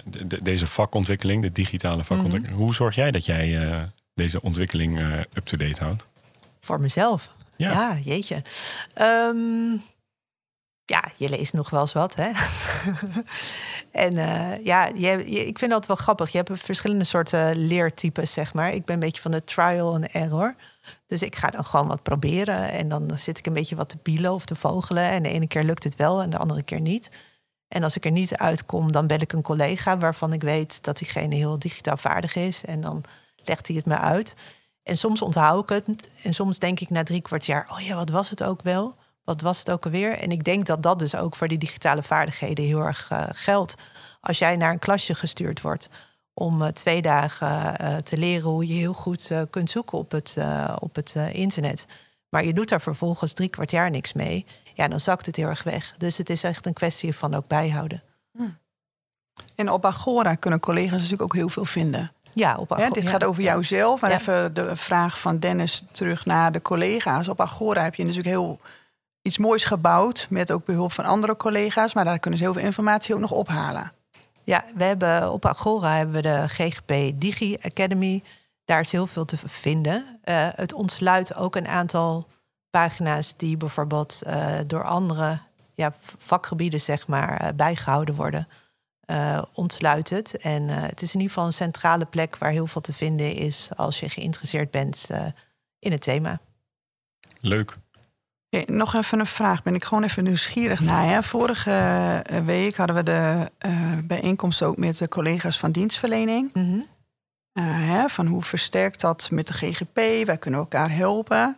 de, 0.05 0.43
deze 0.43 0.67
vakontwikkeling, 0.67 1.43
de 1.43 1.53
digitale 1.53 2.05
vakontwikkeling, 2.05 2.47
mm 2.47 2.59
-hmm. 2.59 2.65
hoe 2.65 2.75
zorg 2.75 2.95
jij 2.95 3.11
dat 3.11 3.25
jij 3.25 3.91
deze 4.15 4.43
ontwikkeling 4.43 5.01
up-to-date 5.35 5.85
houdt? 5.85 6.07
Voor 6.61 6.81
mezelf. 6.81 7.33
Ja, 7.57 7.71
ja 7.71 7.99
jeetje. 8.05 8.43
Um, 9.01 9.83
ja, 10.85 11.05
je 11.17 11.29
leest 11.29 11.53
nog 11.53 11.71
wel 11.71 11.81
eens 11.81 11.93
wat, 11.93 12.15
hè? 12.15 12.31
en 14.07 14.17
uh, 14.17 14.65
ja, 14.65 14.87
je, 14.87 15.31
je, 15.31 15.47
ik 15.47 15.59
vind 15.59 15.71
dat 15.71 15.87
wel 15.87 15.97
grappig. 15.97 16.31
Je 16.31 16.39
hebt 16.39 16.61
verschillende 16.61 17.05
soorten 17.05 17.67
leertypes, 17.67 18.33
zeg 18.33 18.55
maar. 18.55 18.75
Ik 18.75 18.85
ben 18.85 18.95
een 18.95 19.01
beetje 19.01 19.23
van 19.23 19.31
de 19.31 19.45
trial 19.45 19.95
and 19.95 20.07
error. 20.07 20.55
Dus 21.07 21.23
ik 21.23 21.37
ga 21.37 21.49
dan 21.49 21.65
gewoon 21.65 21.87
wat 21.87 22.03
proberen. 22.03 22.71
En 22.71 22.89
dan 22.89 23.19
zit 23.19 23.39
ik 23.39 23.47
een 23.47 23.53
beetje 23.53 23.77
wat 23.77 23.89
te 23.89 23.97
pielen 23.97 24.33
of 24.33 24.45
te 24.45 24.55
vogelen. 24.55 25.05
En 25.05 25.23
de 25.23 25.29
ene 25.29 25.47
keer 25.47 25.63
lukt 25.63 25.85
het 25.85 25.97
wel 25.97 26.23
en 26.23 26.31
de 26.31 26.39
andere 26.39 26.63
keer 26.63 26.81
niet. 26.81 27.11
En 27.69 27.83
als 27.83 27.97
ik 27.97 28.05
er 28.05 28.11
niet 28.11 28.37
uitkom, 28.37 28.93
dan 28.93 29.07
bel 29.07 29.21
ik 29.21 29.33
een 29.33 29.43
collega 29.43 29.99
waarvan 29.99 30.33
ik 30.33 30.43
weet 30.43 30.85
dat 30.85 30.99
diegene 30.99 31.35
heel 31.35 31.59
digitaal 31.59 31.97
vaardig 31.97 32.35
is. 32.35 32.65
En 32.65 32.81
dan 32.81 33.05
legt 33.45 33.67
hij 33.67 33.77
het 33.77 33.87
me 33.87 33.99
uit. 33.99 34.35
En 34.83 34.99
soms 34.99 35.23
onthoud 35.23 35.63
ik 35.63 35.69
het. 35.69 36.13
En 36.23 36.35
soms 36.35 36.59
denk 36.59 36.81
ik 36.81 36.91
na 36.91 37.03
drie 37.03 37.21
kwart 37.21 37.47
jaar, 37.47 37.69
oh 37.71 37.81
ja, 37.81 37.95
wat 37.95 38.11
was 38.11 38.31
het 38.31 38.43
ook 38.43 38.63
wel? 38.63 38.97
Wat 39.25 39.41
was 39.41 39.59
het 39.59 39.71
ook 39.71 39.85
alweer? 39.85 40.19
En 40.19 40.31
ik 40.31 40.45
denk 40.45 40.67
dat 40.67 40.83
dat 40.83 40.99
dus 40.99 41.15
ook 41.15 41.37
voor 41.37 41.49
die 41.49 41.59
digitale 41.59 42.03
vaardigheden 42.03 42.65
heel 42.65 42.81
erg 42.81 43.11
uh, 43.13 43.25
geldt. 43.31 43.75
Als 44.21 44.39
jij 44.39 44.57
naar 44.57 44.73
een 44.73 44.79
klasje 44.79 45.15
gestuurd 45.15 45.61
wordt 45.61 45.89
om 46.35 46.63
uh, 46.63 46.69
twee 46.69 47.03
dagen 47.03 47.77
uh, 47.81 47.97
te 47.97 48.17
leren 48.17 48.51
hoe 48.51 48.67
je 48.67 48.73
heel 48.73 48.93
goed 48.93 49.31
kunt 49.51 49.71
zoeken 49.71 49.99
op 49.99 50.11
het, 50.11 50.37
op 50.79 50.95
het 50.95 51.15
internet. 51.33 51.87
Maar 52.29 52.45
je 52.45 52.53
doet 52.53 52.69
daar 52.69 52.81
vervolgens 52.81 53.33
drie 53.33 53.51
kwart 53.51 53.71
jaar 53.71 53.91
niks 53.91 54.13
mee. 54.13 54.47
Ja, 54.75 54.89
dan 54.89 55.01
zakt 55.01 55.27
het 55.27 55.37
heel 55.37 55.49
erg 55.49 55.63
weg. 55.63 55.95
Dus 55.97 56.19
het 56.19 56.31
is 56.31 56.43
echt 56.43 56.67
een 56.67 56.73
kwestie 56.73 57.15
van 57.15 57.35
ook 57.35 57.47
bijhouden. 57.47 58.03
Hm. 58.33 58.43
En 59.55 59.71
op 59.71 59.85
Agora 59.85 60.35
kunnen 60.35 60.61
collega's 60.61 60.93
natuurlijk 60.93 61.23
ook 61.23 61.35
heel 61.35 61.49
veel 61.49 61.65
vinden. 61.65 62.11
Ja, 62.33 62.57
op 62.57 62.73
Agora. 62.73 62.87
Ja, 62.87 62.93
dit 62.93 63.09
gaat 63.09 63.25
over 63.25 63.43
jouzelf. 63.43 64.01
Maar 64.01 64.11
even 64.11 64.55
de 64.55 64.77
vraag 64.77 65.21
van 65.21 65.39
Dennis 65.39 65.85
terug 65.93 66.25
naar 66.25 66.53
de 66.53 66.63
collega's. 66.63 67.29
Op 67.29 67.41
Agora 67.41 67.83
heb 67.83 67.95
je 67.95 68.03
natuurlijk 68.03 68.29
heel 68.29 68.61
iets 69.23 69.39
moois 69.39 69.65
gebouwd 69.65 70.27
met 70.31 70.53
ook 70.53 70.65
behulp 70.65 70.93
van 70.93 71.05
andere 71.05 71.37
collega's. 71.37 71.95
Maar 71.95 72.05
daar 72.05 72.19
kunnen 72.19 72.39
ze 72.39 72.45
heel 72.45 72.55
veel 72.55 72.63
informatie 72.63 73.15
ook 73.15 73.21
nog 73.21 73.31
ophalen. 73.31 73.93
Ja, 74.45 74.65
we 74.75 74.85
hebben 74.85 75.33
op 75.33 75.47
Agora 75.47 75.97
hebben 75.97 76.15
we 76.15 76.23
de 76.23 76.49
GGP 76.49 77.21
Digi 77.21 77.57
Academy. 77.63 78.23
Daar 78.65 78.81
is 78.81 78.93
heel 78.93 79.07
veel 79.07 79.25
te 79.25 79.37
vinden. 79.45 80.21
Uh, 80.25 80.49
het 80.55 80.73
ontsluit 80.73 81.35
ook 81.35 81.57
een 81.57 81.69
aantal 81.69 82.29
pagina's 82.71 83.37
die 83.37 83.57
bijvoorbeeld 83.57 84.23
uh, 84.27 84.47
door 84.67 84.85
andere 84.85 85.39
ja, 85.75 85.93
vakgebieden 86.19 86.81
zeg 86.81 87.07
maar, 87.07 87.43
uh, 87.43 87.49
bijgehouden 87.57 88.15
worden. 88.15 88.49
Ontsluit 89.53 90.11
het. 90.11 90.37
En 90.37 90.69
het 90.69 91.03
is 91.03 91.15
in 91.15 91.21
ieder 91.21 91.35
geval 91.35 91.47
een 91.47 91.53
centrale 91.53 92.05
plek 92.05 92.37
waar 92.37 92.51
heel 92.51 92.67
veel 92.67 92.81
te 92.81 92.93
vinden 92.93 93.35
is 93.35 93.71
als 93.77 94.01
je 94.01 94.09
geïnteresseerd 94.09 94.71
bent 94.71 95.09
in 95.79 95.93
het 95.93 96.03
thema. 96.03 96.41
Leuk. 97.41 97.77
Okay, 98.55 98.75
nog 98.75 98.95
even 98.95 99.19
een 99.19 99.27
vraag, 99.27 99.63
ben 99.63 99.75
ik 99.75 99.85
gewoon 99.85 100.05
even 100.05 100.25
nieuwsgierig 100.25 100.81
naar. 100.81 101.09
Hè? 101.09 101.23
Vorige 101.23 102.23
week 102.45 102.77
hadden 102.77 102.97
we 102.97 103.03
de 103.03 103.51
uh, 103.67 103.97
bijeenkomst 104.05 104.63
ook 104.63 104.77
met 104.77 104.99
de 104.99 105.09
collega's 105.09 105.59
van 105.59 105.73
dienstverlening. 105.73 106.51
Mm 106.55 106.65
-hmm. 106.65 106.87
uh, 107.53 107.89
hè, 107.89 108.09
van 108.09 108.27
hoe 108.27 108.43
versterkt 108.43 109.01
dat 109.01 109.31
met 109.31 109.47
de 109.47 109.53
GGP? 109.53 109.95
Wij 110.27 110.39
kunnen 110.39 110.61
elkaar 110.61 110.91
helpen. 110.91 111.57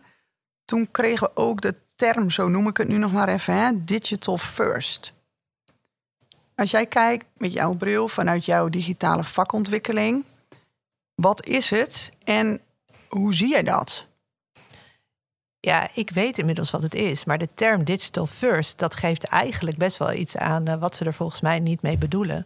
Toen 0.65 0.91
kregen 0.91 1.27
we 1.27 1.35
ook 1.35 1.61
de 1.61 1.75
term, 1.95 2.29
zo 2.29 2.47
noem 2.47 2.67
ik 2.67 2.77
het 2.77 2.87
nu 2.87 2.97
nog 2.97 3.11
maar 3.11 3.29
even, 3.29 3.53
hè, 3.53 3.83
digital 3.83 4.37
first. 4.37 5.13
Als 6.55 6.71
jij 6.71 6.85
kijkt 6.85 7.25
met 7.37 7.53
jouw 7.53 7.73
bril 7.73 8.07
vanuit 8.07 8.45
jouw 8.45 8.69
digitale 8.69 9.23
vakontwikkeling, 9.23 10.25
wat 11.15 11.45
is 11.45 11.69
het 11.69 12.11
en 12.23 12.61
hoe 13.07 13.33
zie 13.33 13.49
jij 13.49 13.63
dat? 13.63 14.07
Ja, 15.59 15.89
ik 15.93 16.09
weet 16.09 16.37
inmiddels 16.37 16.71
wat 16.71 16.83
het 16.83 16.95
is. 16.95 17.25
Maar 17.25 17.37
de 17.37 17.49
term 17.53 17.83
digital 17.83 18.25
first, 18.25 18.79
dat 18.79 18.95
geeft 18.95 19.23
eigenlijk 19.23 19.77
best 19.77 19.97
wel 19.97 20.13
iets 20.13 20.37
aan 20.37 20.69
uh, 20.69 20.75
wat 20.75 20.95
ze 20.95 21.05
er 21.05 21.13
volgens 21.13 21.41
mij 21.41 21.59
niet 21.59 21.81
mee 21.81 21.97
bedoelen. 21.97 22.45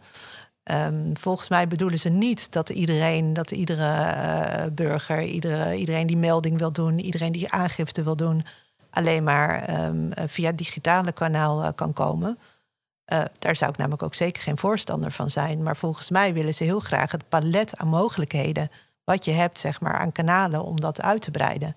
Um, 0.64 1.16
volgens 1.16 1.48
mij 1.48 1.68
bedoelen 1.68 1.98
ze 1.98 2.08
niet 2.08 2.52
dat 2.52 2.68
iedereen, 2.68 3.32
dat 3.32 3.50
iedere 3.50 4.14
uh, 4.14 4.64
burger, 4.72 5.22
iedere, 5.22 5.76
iedereen 5.76 6.06
die 6.06 6.16
melding 6.16 6.58
wil 6.58 6.72
doen, 6.72 6.98
iedereen 6.98 7.32
die 7.32 7.50
aangifte 7.50 8.02
wil 8.02 8.16
doen, 8.16 8.44
alleen 8.90 9.24
maar 9.24 9.84
um, 9.84 10.10
via 10.14 10.46
het 10.46 10.58
digitale 10.58 11.12
kanaal 11.12 11.74
kan 11.74 11.92
komen. 11.92 12.38
Daar 13.38 13.56
zou 13.56 13.70
ik 13.70 13.76
namelijk 13.76 14.02
ook 14.02 14.14
zeker 14.14 14.42
geen 14.42 14.58
voorstander 14.58 15.12
van 15.12 15.30
zijn. 15.30 15.62
Maar 15.62 15.76
volgens 15.76 16.10
mij 16.10 16.32
willen 16.32 16.54
ze 16.54 16.64
heel 16.64 16.80
graag 16.80 17.12
het 17.12 17.28
palet 17.28 17.76
aan 17.76 17.88
mogelijkheden 17.88 18.70
wat 19.04 19.24
je 19.24 19.30
hebt, 19.30 19.58
zeg 19.58 19.80
maar, 19.80 19.98
aan 19.98 20.12
kanalen 20.12 20.64
om 20.64 20.80
dat 20.80 21.00
uit 21.00 21.22
te 21.22 21.30
breiden. 21.30 21.76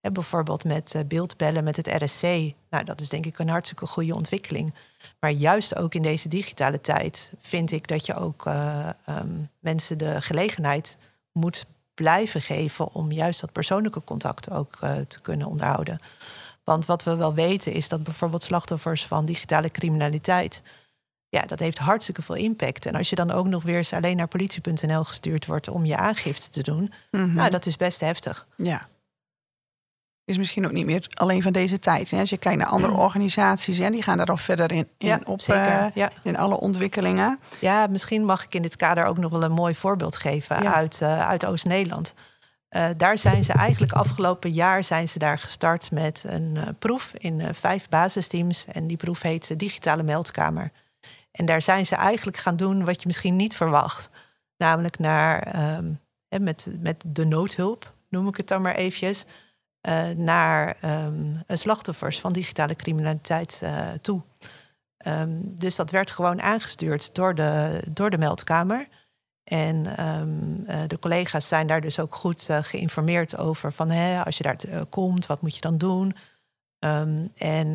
En 0.00 0.12
bijvoorbeeld 0.12 0.64
met 0.64 0.94
uh, 0.94 1.02
beeldbellen 1.08 1.64
met 1.64 1.76
het 1.76 2.02
RSC. 2.02 2.22
Nou, 2.70 2.84
dat 2.84 3.00
is 3.00 3.08
denk 3.08 3.26
ik 3.26 3.38
een 3.38 3.48
hartstikke 3.48 3.86
goede 3.86 4.14
ontwikkeling. 4.14 4.74
Maar 5.20 5.30
juist 5.30 5.76
ook 5.76 5.94
in 5.94 6.02
deze 6.02 6.28
digitale 6.28 6.80
tijd 6.80 7.32
vind 7.40 7.72
ik 7.72 7.88
dat 7.88 8.06
je 8.06 8.14
ook 8.14 8.46
uh, 8.46 8.88
um, 9.08 9.50
mensen 9.58 9.98
de 9.98 10.20
gelegenheid 10.20 10.96
moet 11.32 11.66
blijven 11.94 12.40
geven 12.40 12.92
om 12.92 13.12
juist 13.12 13.40
dat 13.40 13.52
persoonlijke 13.52 14.04
contact 14.04 14.50
ook 14.50 14.76
te 15.08 15.20
kunnen 15.22 15.46
onderhouden. 15.46 15.98
Want 16.70 16.86
wat 16.86 17.02
we 17.02 17.16
wel 17.16 17.34
weten 17.34 17.72
is 17.72 17.88
dat 17.88 18.02
bijvoorbeeld 18.02 18.42
slachtoffers 18.42 19.06
van 19.06 19.24
digitale 19.24 19.70
criminaliteit. 19.70 20.62
Ja, 21.28 21.42
dat 21.42 21.60
heeft 21.60 21.78
hartstikke 21.78 22.22
veel 22.22 22.34
impact. 22.34 22.86
En 22.86 22.94
als 22.94 23.10
je 23.10 23.16
dan 23.16 23.30
ook 23.30 23.46
nog 23.46 23.62
weer 23.62 23.76
eens 23.76 23.92
alleen 23.92 24.16
naar 24.16 24.28
politie.nl 24.28 25.04
gestuurd 25.04 25.46
wordt 25.46 25.68
om 25.68 25.84
je 25.84 25.96
aangifte 25.96 26.50
te 26.50 26.62
doen, 26.62 26.80
mm 26.80 26.90
-hmm. 27.10 27.34
nou, 27.34 27.50
dat 27.50 27.66
is 27.66 27.76
best 27.76 28.00
heftig. 28.00 28.46
Ja 28.56 28.88
is 30.26 30.36
misschien 30.36 30.66
ook 30.66 30.72
niet 30.72 30.86
meer 30.86 31.06
alleen 31.14 31.42
van 31.42 31.52
deze 31.52 31.78
tijd. 31.78 32.12
Als 32.12 32.30
je 32.30 32.36
kijkt 32.36 32.58
naar 32.58 32.68
andere 32.68 32.92
organisaties, 32.92 33.78
en 33.78 33.92
die 33.92 34.02
gaan 34.02 34.16
daar 34.18 34.26
al 34.26 34.36
verder 34.36 34.72
in, 34.72 34.88
in 34.98 35.06
ja, 35.06 35.20
op, 35.24 35.40
zeker, 35.40 35.80
uh, 35.80 35.86
ja. 35.94 36.10
in 36.22 36.36
alle 36.36 36.60
ontwikkelingen. 36.60 37.38
Ja, 37.60 37.86
misschien 37.86 38.24
mag 38.24 38.44
ik 38.44 38.54
in 38.54 38.62
dit 38.62 38.76
kader 38.76 39.04
ook 39.04 39.18
nog 39.18 39.30
wel 39.30 39.42
een 39.42 39.52
mooi 39.52 39.74
voorbeeld 39.74 40.16
geven 40.16 40.62
ja. 40.62 40.74
uit, 40.74 41.00
uh, 41.02 41.28
uit 41.28 41.46
Oost-Nederland. 41.46 42.14
Uh, 42.76 42.88
daar 42.96 43.18
zijn 43.18 43.44
ze 43.44 43.52
eigenlijk 43.52 43.92
afgelopen 43.92 44.50
jaar 44.50 44.84
zijn 44.84 45.08
ze 45.08 45.18
daar 45.18 45.38
gestart 45.38 45.90
met 45.90 46.24
een 46.26 46.76
proef 46.78 47.12
in 47.14 47.54
vijf 47.54 47.88
basisteams. 47.88 48.66
En 48.66 48.86
die 48.86 48.96
proef 48.96 49.22
heet 49.22 49.58
Digitale 49.58 50.02
Meldkamer. 50.02 50.72
En 51.30 51.46
daar 51.46 51.62
zijn 51.62 51.86
ze 51.86 51.94
eigenlijk 51.94 52.36
gaan 52.36 52.56
doen 52.56 52.84
wat 52.84 53.00
je 53.00 53.06
misschien 53.06 53.36
niet 53.36 53.56
verwacht. 53.56 54.10
Namelijk 54.56 54.98
naar, 54.98 55.56
um, 55.76 56.00
met, 56.42 56.68
met 56.80 57.04
de 57.06 57.24
noodhulp, 57.24 57.94
noem 58.08 58.28
ik 58.28 58.36
het 58.36 58.48
dan 58.48 58.62
maar 58.62 58.74
eventjes 58.74 59.24
naar 60.16 60.76
um, 60.84 61.42
slachtoffers 61.46 62.20
van 62.20 62.32
digitale 62.32 62.74
criminaliteit 62.74 63.62
toe. 64.00 64.22
Um, 65.06 65.54
dus 65.54 65.76
dat 65.76 65.90
werd 65.90 66.10
gewoon 66.10 66.42
aangestuurd 66.42 67.14
door 67.14 67.34
de, 67.34 67.80
door 67.92 68.10
de 68.10 68.18
meldkamer. 68.18 68.88
En 69.46 69.96
ehm, 69.96 70.86
de 70.86 70.98
collega's 70.98 71.48
zijn 71.48 71.66
daar 71.66 71.80
dus 71.80 71.98
ook 72.00 72.14
goed 72.14 72.48
geïnformeerd 72.60 73.36
over 73.36 73.72
van 73.72 73.90
hè, 73.90 74.24
als 74.24 74.36
je 74.36 74.42
daar 74.42 74.86
komt, 74.88 75.26
wat 75.26 75.42
moet 75.42 75.54
je 75.54 75.60
dan 75.60 75.78
doen? 75.78 76.16
Ehm, 76.78 77.26
en 77.36 77.72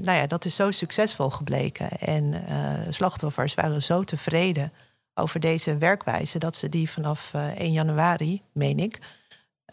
nou 0.00 0.18
ja, 0.18 0.26
dat 0.26 0.44
is 0.44 0.54
zo 0.54 0.70
succesvol 0.70 1.30
gebleken. 1.30 1.90
En 1.90 2.44
slachtoffers 2.90 3.54
waren 3.54 3.82
zo 3.82 4.02
tevreden 4.02 4.72
over 5.14 5.40
deze 5.40 5.76
werkwijze 5.76 6.38
dat 6.38 6.56
ze 6.56 6.68
die 6.68 6.90
vanaf 6.90 7.32
1 7.54 7.72
januari, 7.72 8.42
meen 8.52 8.78
ik, 8.78 8.98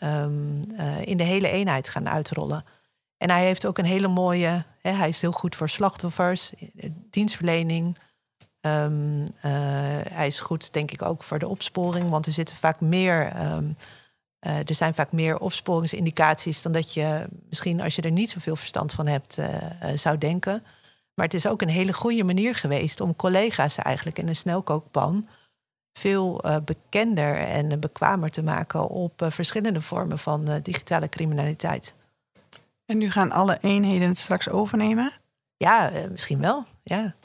Ehm, 0.02 0.62
eh, 0.78 1.06
in 1.06 1.18
de 1.18 1.24
hele 1.24 1.50
eenheid 1.50 1.90
gaan 1.90 2.10
uitrollen. 2.10 2.66
En 3.18 3.30
hij 3.30 3.46
heeft 3.46 3.66
ook 3.66 3.78
een 3.78 3.86
hele 3.86 4.08
mooie, 4.08 4.66
hè, 4.82 4.92
hij 4.92 5.10
is 5.10 5.22
heel 5.22 5.32
goed 5.32 5.56
voor 5.56 5.70
slachtoffers, 5.70 6.54
eh, 6.54 6.90
dienstverlening. 7.10 7.98
Ehm, 8.62 9.26
eh, 9.42 9.52
hij 10.12 10.28
is 10.28 10.40
goed, 10.40 10.74
denk 10.74 10.92
ik, 10.92 11.02
ook 11.02 11.24
voor 11.24 11.40
de 11.40 11.48
opsporing, 11.48 12.10
want 12.10 12.26
er 12.26 12.32
zitten 12.32 12.56
vaak 12.56 12.80
meer. 12.80 13.28
Ehm, 13.28 13.72
er 14.40 14.76
zijn 14.76 14.94
vaak 14.94 15.12
meer 15.12 15.38
opsporingsindicaties 15.38 16.62
dan 16.62 16.72
dat 16.72 16.94
je 16.94 17.28
misschien, 17.50 17.82
als 17.82 17.96
je 17.96 18.02
er 18.02 18.12
niet 18.12 18.30
zoveel 18.30 18.56
verstand 18.56 18.94
van 18.94 19.08
hebt, 19.08 19.38
zou 19.96 20.18
denken. 20.18 20.64
Maar 21.14 21.26
het 21.26 21.34
is 21.34 21.48
ook 21.48 21.62
een 21.62 21.70
hele 21.70 21.94
goede 21.94 22.24
manier 22.24 22.56
geweest 22.56 23.02
om 23.02 23.16
collega's 23.16 23.78
eigenlijk 23.78 24.18
in 24.18 24.28
een 24.28 24.36
snelkookpan 24.36 25.28
veel 25.94 26.42
bekender 26.66 27.38
en 27.38 27.80
bekwamer 27.80 28.30
te 28.30 28.44
maken 28.44 28.88
op 28.88 29.26
verschillende 29.30 29.82
vormen 29.82 30.20
van 30.20 30.60
digitale 30.64 31.10
criminaliteit. 31.10 31.96
En 32.86 32.98
nu 32.98 33.12
gaan 33.12 33.32
alle 33.32 33.58
eenheden 33.62 34.08
het 34.08 34.18
straks 34.18 34.50
overnemen? 34.50 35.12
Ja, 35.58 35.92
misschien 36.10 36.40
wel. 36.40 36.66
Ja. 36.84 37.16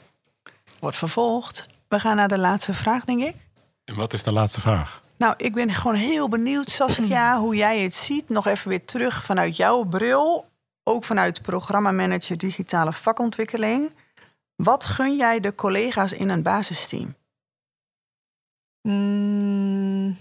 Wordt 0.79 0.97
vervolgd. 0.97 1.65
We 1.87 1.99
gaan 1.99 2.15
naar 2.15 2.27
de 2.27 2.37
laatste 2.37 2.73
vraag, 2.73 3.05
denk 3.05 3.21
ik. 3.21 3.35
En 3.85 3.95
wat 3.95 4.13
is 4.13 4.23
de 4.23 4.33
laatste 4.33 4.61
vraag? 4.61 5.03
Nou, 5.17 5.33
ik 5.37 5.53
ben 5.53 5.73
gewoon 5.73 5.95
heel 5.95 6.29
benieuwd, 6.29 6.69
Saskia, 6.69 7.37
hoe 7.43 7.55
jij 7.55 7.79
het 7.79 7.93
ziet. 7.93 8.29
Nog 8.29 8.47
even 8.47 8.69
weer 8.69 8.85
terug 8.85 9.23
vanuit 9.23 9.57
jouw 9.57 9.83
bril. 9.83 10.49
Ook 10.83 11.03
vanuit 11.03 11.41
programmamanager 11.41 12.37
digitale 12.37 12.93
vakontwikkeling. 12.93 13.91
Wat 14.55 14.85
gun 14.85 15.15
jij 15.15 15.39
de 15.39 15.55
collega's 15.55 16.11
in 16.11 16.29
een 16.29 16.41
basisteam? 16.41 17.15
Mm, 18.81 20.17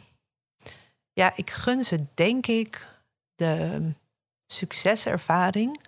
ja, 1.12 1.32
ik 1.36 1.50
gun 1.50 1.84
ze 1.84 2.06
denk 2.14 2.46
ik 2.46 2.86
de 3.34 3.80
succeservaring 4.46 5.80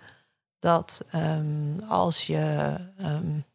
dat 0.59 1.01
um, 1.15 1.79
als 1.87 2.27
je 2.27 2.75
um, 3.01 3.45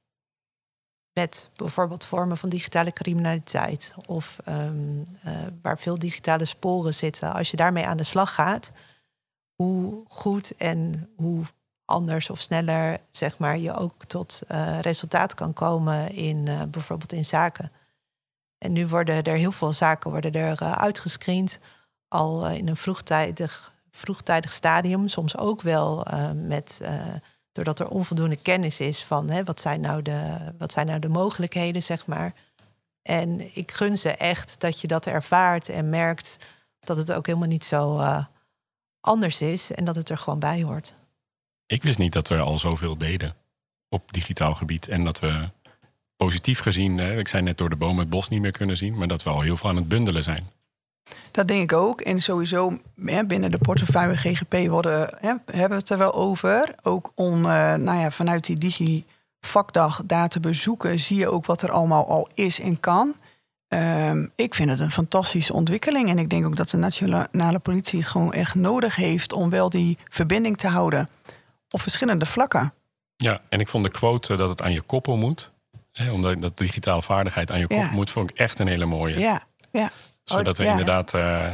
met 1.14 1.50
bijvoorbeeld 1.55 2.05
vormen 2.05 2.37
van 2.37 2.48
digitale 2.48 2.92
criminaliteit 2.92 3.94
of 4.07 4.38
um, 4.48 5.05
uh, 5.27 5.33
waar 5.62 5.79
veel 5.79 5.98
digitale 5.98 6.44
sporen 6.44 6.94
zitten, 6.94 7.33
als 7.33 7.50
je 7.50 7.57
daarmee 7.57 7.87
aan 7.87 7.96
de 7.96 8.03
slag 8.03 8.35
gaat, 8.35 8.70
hoe 9.55 10.05
goed 10.09 10.57
en 10.57 11.11
hoe 11.16 11.44
anders 11.85 12.31
of 12.31 12.40
sneller 12.40 13.00
zeg 13.11 13.38
maar, 13.38 13.59
je 13.59 13.74
ook 13.74 14.05
tot 14.05 14.42
uh, 14.48 14.79
resultaat 14.81 15.35
kan 15.35 15.53
komen 15.53 16.11
in 16.11 16.46
uh, 16.46 16.62
bijvoorbeeld 16.62 17.12
in 17.12 17.24
zaken. 17.24 17.72
En 18.59 18.72
nu 18.72 18.87
worden 18.87 19.22
er 19.22 19.37
heel 19.37 19.53
veel 19.53 19.72
zaken 19.72 20.11
worden 20.11 20.33
er, 20.33 20.59
uitgescreend. 20.59 21.59
Al 22.09 22.48
in 22.48 22.68
een 22.68 22.77
vroegtijdig, 22.77 23.72
vroegtijdig 23.90 24.53
stadium. 24.53 25.09
Soms 25.09 25.37
ook 25.37 25.62
wel 25.62 26.07
met, 26.35 26.81
doordat 27.54 27.78
er 27.78 27.88
onvoldoende 27.88 28.36
kennis 28.36 28.80
is 28.80 29.02
van 29.02 29.30
hè, 29.30 29.44
wat, 29.44 29.60
zijn 29.60 29.80
nou 29.80 30.02
de, 30.02 30.36
wat 30.58 30.72
zijn 30.72 30.86
nou 30.86 30.98
de 30.98 31.08
mogelijkheden, 31.08 31.82
zeg 31.82 32.06
maar. 32.06 32.34
En 33.02 33.56
ik 33.56 33.72
gun 33.72 33.98
ze 33.98 34.10
echt 34.10 34.60
dat 34.60 34.80
je 34.80 34.86
dat 34.86 35.06
ervaart 35.06 35.68
en 35.68 35.90
merkt 35.90 36.36
dat 36.80 36.96
het 36.96 37.12
ook 37.12 37.26
helemaal 37.26 37.48
niet 37.48 37.64
zo 37.64 38.00
anders 39.00 39.40
is 39.40 39.72
en 39.72 39.84
dat 39.84 39.96
het 39.96 40.10
er 40.10 40.16
gewoon 40.16 40.38
bij 40.38 40.62
hoort. 40.62 40.94
Ik 41.66 41.82
wist 41.82 41.98
niet 41.98 42.12
dat 42.12 42.28
we 42.28 42.38
al 42.38 42.58
zoveel 42.58 42.98
deden 42.98 43.34
op 43.88 44.12
digitaal 44.12 44.54
gebied 44.54 44.88
en 44.88 45.04
dat 45.04 45.20
we 45.20 45.50
positief 46.16 46.60
gezien, 46.60 46.98
ik 46.98 47.28
zei 47.28 47.42
net 47.42 47.58
door 47.58 47.70
de 47.70 47.76
boom 47.76 47.98
het 47.98 48.10
bos 48.10 48.28
niet 48.28 48.40
meer 48.40 48.50
kunnen 48.50 48.76
zien, 48.76 48.96
maar 48.98 49.08
dat 49.08 49.22
we 49.22 49.30
al 49.30 49.40
heel 49.40 49.56
veel 49.56 49.70
aan 49.70 49.76
het 49.76 49.88
bundelen 49.88 50.22
zijn. 50.22 50.50
Dat 51.30 51.48
denk 51.48 51.62
ik 51.62 51.72
ook. 51.72 52.00
En 52.00 52.20
sowieso 52.20 52.78
hè, 53.04 53.26
binnen 53.26 53.50
de 53.50 53.58
portefeuille 53.58 54.16
GGP 54.16 54.68
worden, 54.68 55.10
hè, 55.20 55.32
hebben 55.46 55.68
we 55.68 55.74
het 55.74 55.90
er 55.90 55.98
wel 55.98 56.14
over. 56.14 56.74
Ook 56.82 57.12
om 57.14 57.36
uh, 57.36 57.74
nou 57.74 57.98
ja, 57.98 58.10
vanuit 58.10 58.44
die 58.44 58.58
digi-vakdag 58.58 60.02
daar 60.06 60.28
te 60.28 60.40
bezoeken, 60.40 60.98
zie 60.98 61.18
je 61.18 61.28
ook 61.28 61.46
wat 61.46 61.62
er 61.62 61.70
allemaal 61.70 62.08
al 62.08 62.28
is 62.34 62.60
en 62.60 62.80
kan. 62.80 63.14
Um, 63.68 64.32
ik 64.36 64.54
vind 64.54 64.70
het 64.70 64.80
een 64.80 64.90
fantastische 64.90 65.52
ontwikkeling. 65.52 66.08
En 66.08 66.18
ik 66.18 66.30
denk 66.30 66.46
ook 66.46 66.56
dat 66.56 66.70
de 66.70 66.76
nationale 66.76 67.58
politie 67.58 67.98
het 67.98 68.08
gewoon 68.08 68.32
echt 68.32 68.54
nodig 68.54 68.96
heeft 68.96 69.32
om 69.32 69.50
wel 69.50 69.70
die 69.70 69.98
verbinding 70.08 70.56
te 70.56 70.68
houden 70.68 71.08
op 71.70 71.80
verschillende 71.80 72.26
vlakken. 72.26 72.74
Ja, 73.16 73.40
en 73.48 73.60
ik 73.60 73.68
vond 73.68 73.84
de 73.84 73.90
quote 73.90 74.36
dat 74.36 74.48
het 74.48 74.62
aan 74.62 74.72
je 74.72 74.82
koppel 74.82 75.16
moet. 75.16 75.52
Hè, 75.92 76.12
omdat 76.12 76.40
dat 76.40 76.58
digitale 76.58 77.02
vaardigheid 77.02 77.50
aan 77.50 77.58
je 77.58 77.66
kop 77.66 77.90
moet, 77.90 78.10
vond 78.10 78.30
ik 78.30 78.36
echt 78.36 78.58
een 78.58 78.66
hele 78.66 78.84
mooie. 78.84 79.18
Ja, 79.18 79.42
ja. 79.70 79.90
Zodat 80.24 80.58
we 80.58 80.64
ja. 80.64 80.70
inderdaad. 80.70 81.14
Uh, 81.14 81.46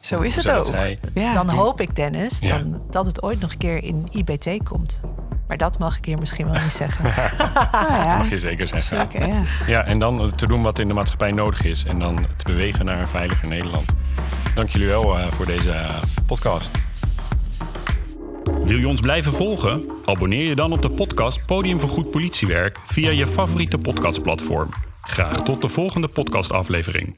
Zo 0.00 0.20
is 0.20 0.36
het 0.36 0.50
ook. 0.50 0.74
Ja. 1.14 1.34
Dan 1.34 1.48
hoop 1.48 1.80
ik, 1.80 1.96
Dennis, 1.96 2.40
dan, 2.40 2.82
dat 2.90 3.06
het 3.06 3.22
ooit 3.22 3.40
nog 3.40 3.52
een 3.52 3.58
keer 3.58 3.84
in 3.84 4.08
IBT 4.12 4.62
komt. 4.62 5.00
Maar 5.48 5.56
dat 5.56 5.78
mag 5.78 5.96
ik 5.96 6.04
hier 6.04 6.18
misschien 6.18 6.50
wel 6.50 6.62
niet 6.62 6.72
zeggen. 6.72 7.04
ah, 7.04 8.04
ja. 8.04 8.16
mag 8.18 8.30
je 8.30 8.38
zeker 8.38 8.66
zeggen. 8.66 8.96
Zeker, 8.96 9.28
ja. 9.28 9.42
ja, 9.66 9.84
en 9.84 9.98
dan 9.98 10.30
te 10.30 10.46
doen 10.46 10.62
wat 10.62 10.78
in 10.78 10.88
de 10.88 10.94
maatschappij 10.94 11.32
nodig 11.32 11.64
is. 11.64 11.84
En 11.84 11.98
dan 11.98 12.26
te 12.36 12.44
bewegen 12.44 12.84
naar 12.84 13.00
een 13.00 13.08
veiliger 13.08 13.48
Nederland. 13.48 13.92
Dank 14.54 14.68
jullie 14.68 14.86
wel 14.86 15.18
uh, 15.18 15.26
voor 15.30 15.46
deze 15.46 15.70
uh, 15.70 16.02
podcast. 16.26 16.70
Wil 18.64 18.78
je 18.78 18.88
ons 18.88 19.00
blijven 19.00 19.32
volgen? 19.32 19.84
Abonneer 20.04 20.44
je 20.44 20.54
dan 20.54 20.72
op 20.72 20.82
de 20.82 20.90
podcast 20.90 21.46
Podium 21.46 21.80
voor 21.80 21.88
Goed 21.88 22.10
Politiewerk 22.10 22.78
via 22.84 23.10
je 23.10 23.26
favoriete 23.26 23.78
podcastplatform. 23.78 24.68
Graag 25.02 25.42
tot 25.42 25.62
de 25.62 25.68
volgende 25.68 26.08
podcastaflevering. 26.08 27.16